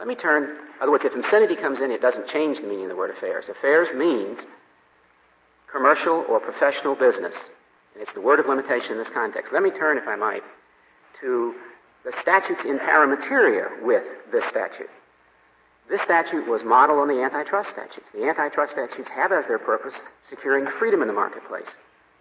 [0.00, 2.90] Let me turn, in other words, if obscenity comes in, it doesn't change the meaning
[2.90, 3.44] of the word affairs.
[3.48, 4.40] Affairs means
[5.70, 7.34] commercial or professional business.
[7.94, 9.52] And it's the word of limitation in this context.
[9.52, 10.42] Let me turn, if I might,
[11.20, 11.54] to
[12.04, 14.02] the statutes in pari materia with
[14.32, 14.90] this statute.
[15.88, 18.06] This statute was modeled on the antitrust statutes.
[18.14, 19.94] The antitrust statutes have as their purpose
[20.30, 21.68] securing freedom in the marketplace.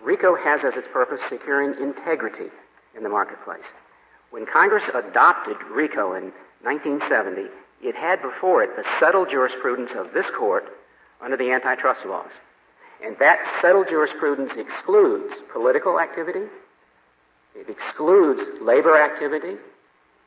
[0.01, 2.49] RICO has as its purpose securing integrity
[2.95, 3.65] in the marketplace.
[4.31, 6.31] When Congress adopted RICO in
[6.63, 7.47] 1970,
[7.81, 10.65] it had before it the settled jurisprudence of this court
[11.21, 12.31] under the antitrust laws.
[13.03, 16.45] And that settled jurisprudence excludes political activity,
[17.55, 19.57] it excludes labor activity,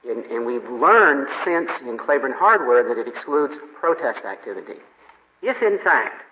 [0.08, 4.80] and, and, we've learned since in Claiborne Hardware that it excludes protest activity.
[5.42, 6.22] If, in fact,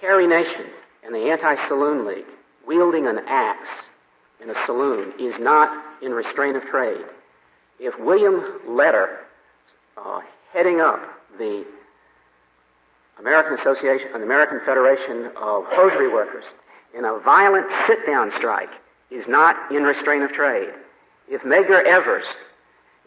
[0.00, 0.66] Carrie Nation
[1.04, 2.26] and the Anti-Saloon League
[2.66, 3.68] wielding an axe
[4.42, 7.04] in a saloon is not in restraint of trade,
[7.78, 9.18] if William Leader,
[9.96, 10.20] uh,
[10.52, 11.00] heading up
[11.38, 11.64] the
[13.18, 16.44] American Association, an American Federation of Hosiery Workers,
[16.96, 18.70] in a violent sit-down strike
[19.10, 20.68] is not in restraint of trade.
[21.28, 22.24] If Medgar Evers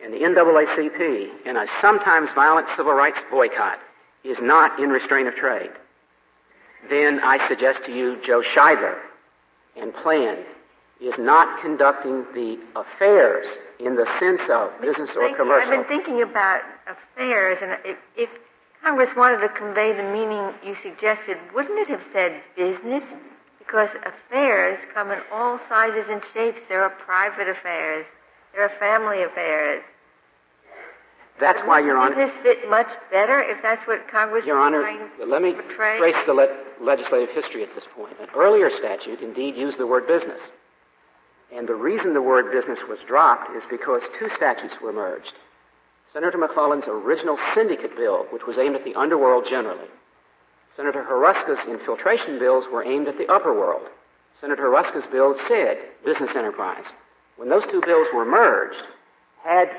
[0.04, 3.80] and the NAACP in a sometimes violent civil rights boycott
[4.24, 5.72] is not in restraint of trade,
[6.90, 8.98] then I suggest to you Joe Scheidler
[9.78, 10.38] and Plan
[11.00, 13.48] is not conducting the affairs
[13.80, 15.72] in the sense of business or commercial.
[15.72, 18.30] I've been thinking about affairs, and if, if
[18.84, 23.04] Congress wanted to convey the meaning you suggested, wouldn't it have said business?
[23.58, 26.60] Because affairs come in all sizes and shapes.
[26.68, 28.06] There are private affairs.
[28.54, 29.84] There are family affairs.
[31.42, 32.16] That's why, Your Honor.
[32.16, 34.86] Does this fit much better if that's what Congress Your Honor,
[35.28, 35.98] let me portray?
[35.98, 38.14] trace the le- legislative history at this point.
[38.22, 40.40] An earlier statute indeed used the word business.
[41.54, 45.34] And the reason the word business was dropped is because two statutes were merged.
[46.14, 49.88] Senator McClellan's original syndicate bill, which was aimed at the underworld generally.
[50.78, 53.88] Senator Hruska's infiltration bills were aimed at the upper world.
[54.40, 56.86] Senator Hruska's bill said business enterprise.
[57.38, 58.82] When those two bills were merged,
[59.44, 59.70] had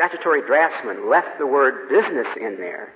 [0.00, 2.88] statutory draftsman left the word business in there,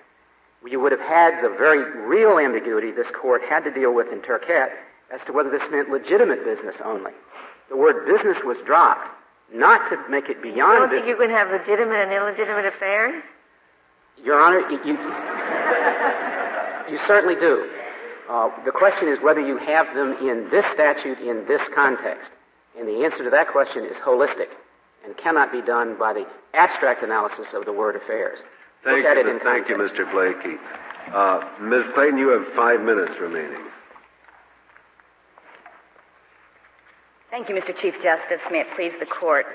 [0.67, 4.21] you would have had the very real ambiguity this court had to deal with in
[4.21, 4.73] Turkette
[5.13, 7.13] as to whether this meant legitimate business only.
[7.69, 9.07] The word business was dropped,
[9.53, 10.57] not to make it beyond.
[10.57, 13.23] You don't think you can have legitimate and illegitimate affairs?
[14.25, 14.97] Your Honor, you, you,
[16.91, 17.69] you certainly do.
[18.31, 22.31] Uh, the question is whether you have them in this statute in this context.
[22.79, 24.49] And the answer to that question is holistic
[25.05, 28.39] and cannot be done by the abstract analysis of the word affairs.
[28.85, 29.77] Thank Look at you, it in thank you.
[29.77, 30.11] Mr.
[30.11, 30.57] Blakey.
[31.13, 31.85] Uh, Ms.
[31.95, 33.61] Clayton, you have five minutes remaining.
[37.31, 37.75] Thank you, Mr.
[37.81, 38.41] Chief Justice.
[38.51, 39.47] May it please the court.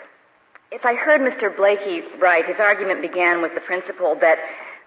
[0.71, 1.55] If I heard Mr.
[1.55, 4.37] Blakey right, his argument began with the principle that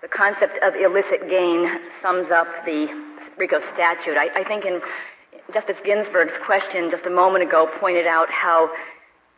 [0.03, 1.67] the concept of illicit gain
[2.03, 2.87] sums up the
[3.39, 4.17] RICO statute.
[4.19, 4.81] I, I think in
[5.53, 8.71] Justice Ginsburg's question just a moment ago pointed out how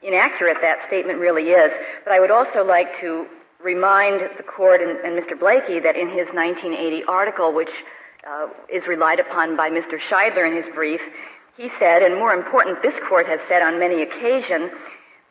[0.05, 1.73] inaccurate that statement really is.
[2.05, 3.27] But I would also like to
[3.63, 5.39] remind the court and, and Mr.
[5.39, 7.71] Blakey that in his 1980 article, which
[8.29, 9.99] uh, is relied upon by Mr.
[10.11, 11.01] Scheidler in his brief,
[11.57, 14.71] he said, and more important, this court has said on many occasions,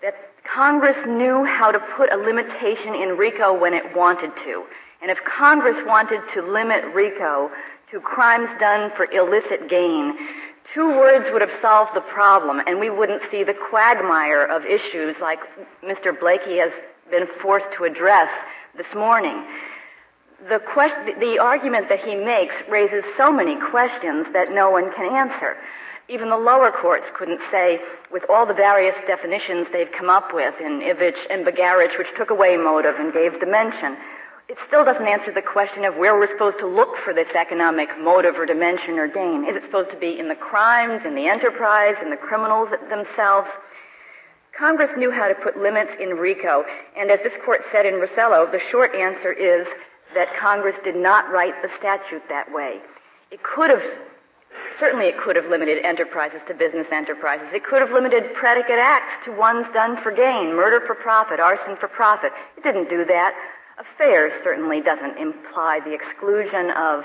[0.01, 4.63] that Congress knew how to put a limitation in RICO when it wanted to.
[5.01, 7.51] And if Congress wanted to limit RICO
[7.91, 10.17] to crimes done for illicit gain,
[10.73, 15.15] two words would have solved the problem, and we wouldn't see the quagmire of issues
[15.21, 15.39] like
[15.83, 16.17] Mr.
[16.17, 16.71] Blakey has
[17.11, 18.29] been forced to address
[18.75, 19.45] this morning.
[20.49, 25.13] The, quest- the argument that he makes raises so many questions that no one can
[25.13, 25.55] answer.
[26.09, 27.79] Even the lower courts couldn't say,
[28.11, 32.29] with all the various definitions they've come up with in Ivic and Bagaric, which took
[32.29, 33.95] away motive and gave dimension,
[34.53, 37.89] it still doesn't answer the question of where we're supposed to look for this economic
[37.97, 39.49] motive or dimension or gain.
[39.49, 43.49] Is it supposed to be in the crimes, in the enterprise, in the criminals themselves?
[44.53, 46.63] Congress knew how to put limits in RICO,
[46.95, 49.65] and as this court said in Russello, the short answer is
[50.13, 52.77] that Congress did not write the statute that way.
[53.31, 53.81] It could have,
[54.79, 57.47] certainly it could have limited enterprises to business enterprises.
[57.53, 61.75] It could have limited predicate acts to ones done for gain, murder for profit, arson
[61.81, 62.31] for profit.
[62.55, 63.33] It didn't do that.
[63.79, 67.03] Affairs certainly doesn't imply the exclusion of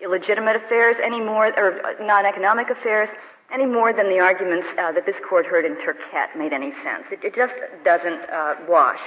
[0.00, 3.08] illegitimate affairs any more, or non-economic affairs,
[3.52, 7.04] any more than the arguments uh, that this court heard in Turkette made any sense.
[7.10, 9.00] It, it just doesn't uh, wash.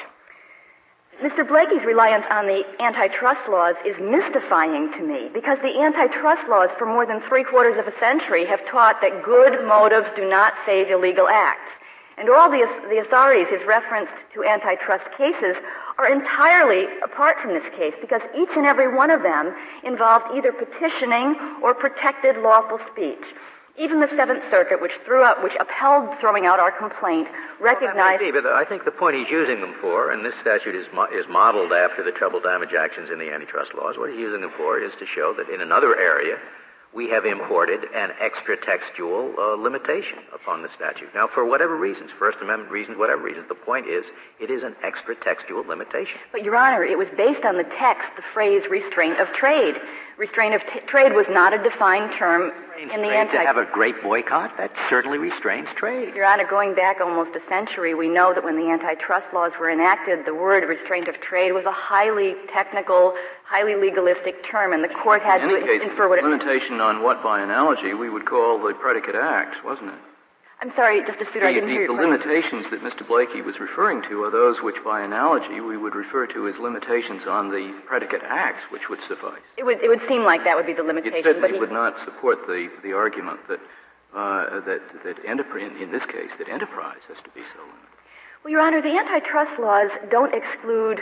[1.21, 1.47] Mr.
[1.47, 6.85] Blakey's reliance on the antitrust laws is mystifying to me because the antitrust laws for
[6.85, 10.89] more than three quarters of a century have taught that good motives do not save
[10.89, 11.69] illegal acts.
[12.17, 15.55] And all the, the authorities he's referenced to antitrust cases
[15.97, 20.51] are entirely apart from this case because each and every one of them involved either
[20.51, 23.23] petitioning or protected lawful speech.
[23.75, 27.27] Even the Seventh Circuit, which threw out, which upheld throwing out our complaint,
[27.59, 28.21] recognized.
[28.21, 30.85] Well, be, but I think the point he's using them for, and this statute is,
[30.93, 33.97] mo- is modeled after the treble damage actions in the antitrust laws.
[33.97, 36.37] What he's using them for is to show that in another area,
[36.95, 41.09] we have imported an extra textual uh, limitation upon the statute.
[41.15, 44.05] Now, for whatever reasons, First Amendment reasons, whatever reasons, the point is
[44.39, 46.19] it is an extra textual limitation.
[46.31, 49.75] But, Your Honor, it was based on the text, the phrase restraint of trade.
[50.17, 53.33] Restraint of t- trade was not a defined term in the anti.
[53.33, 56.13] To have a great boycott, that certainly restrains trade.
[56.13, 59.71] Your Honor, going back almost a century, we know that when the antitrust laws were
[59.71, 64.93] enacted, the word restraint of trade was a highly technical, highly legalistic term, and the
[65.01, 68.25] court had in to case, infer what it limitation on what, by analogy, we would
[68.25, 69.99] call the predicate acts, wasn't it?
[70.61, 73.05] I'm sorry, Justice Souter, the, I didn't the, hear The limitations that Mr.
[73.05, 77.23] Blakey was referring to are those which, by analogy, we would refer to as limitations
[77.27, 79.43] on the predicate acts, which would suffice.
[79.57, 81.19] It would, it would seem like that would be the limitation.
[81.19, 83.59] It certainly but he, would not support the, the argument that,
[84.15, 87.93] uh, that, that enterprise, in this case, that enterprise has to be so limited.
[88.43, 90.99] Well, Your Honor, the antitrust laws don't exclude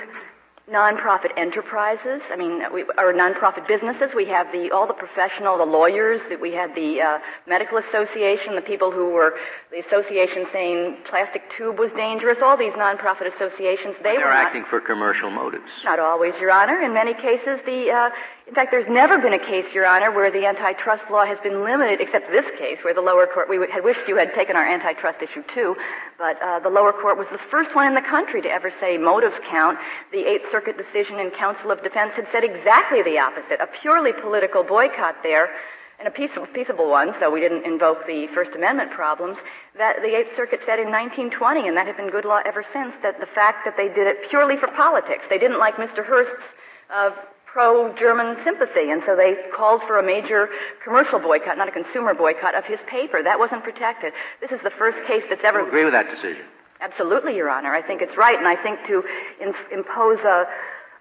[0.70, 2.22] nonprofit enterprises.
[2.32, 4.09] I mean, we, or nonprofit businesses.
[4.16, 6.22] We have the all the professional, the lawyers.
[6.30, 9.34] That we had the uh, medical association, the people who were
[9.72, 12.38] the association saying plastic tube was dangerous.
[12.43, 13.95] All these nonprofit associations.
[14.03, 15.66] They they're were acting for commercial motives.
[15.84, 16.82] Not always, Your Honor.
[16.82, 18.09] In many cases, the uh,
[18.52, 21.64] in fact, there's never been a case, Your Honor, where the antitrust law has been
[21.64, 24.68] limited, except this case, where the lower court, we had wished you had taken our
[24.68, 25.74] antitrust issue too,
[26.20, 28.97] but uh, the lower court was the first one in the country to ever say
[28.97, 29.80] motives count.
[30.12, 34.12] The Eighth Circuit decision in Council of Defense had said exactly the opposite, a purely
[34.12, 35.47] political boycott there,
[36.04, 39.38] and a peaceable, peaceable one, so we didn't invoke the First Amendment problems,
[39.78, 42.91] that the Eighth Circuit said in 1920, and that had been good law ever since,
[42.99, 46.04] that the fact that they did it purely for politics, they didn't like Mr.
[46.04, 46.43] Hearst's
[46.91, 47.12] uh,
[47.52, 50.49] pro-German sympathy, and so they called for a major
[50.84, 53.22] commercial boycott, not a consumer boycott, of his paper.
[53.22, 54.14] That wasn't protected.
[54.39, 55.60] This is the first case that's ever.
[55.60, 56.45] You agree with that decision?
[56.80, 57.74] Absolutely, Your Honor.
[57.74, 59.04] I think it's right, and I think to
[59.41, 60.47] in, impose a,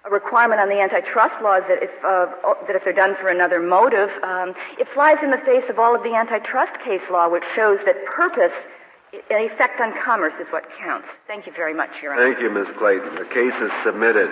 [0.05, 2.27] a, requirement on the antitrust laws that if uh,
[2.67, 5.95] that if they're done for another motive, um, it flies in the face of all
[5.95, 8.53] of the antitrust case law, which shows that purpose.
[9.29, 11.07] An effect on commerce is what counts.
[11.27, 12.31] Thank you very much, Your Honor.
[12.31, 12.67] Thank you, Ms.
[12.77, 13.15] Clayton.
[13.15, 14.29] The case is submitted.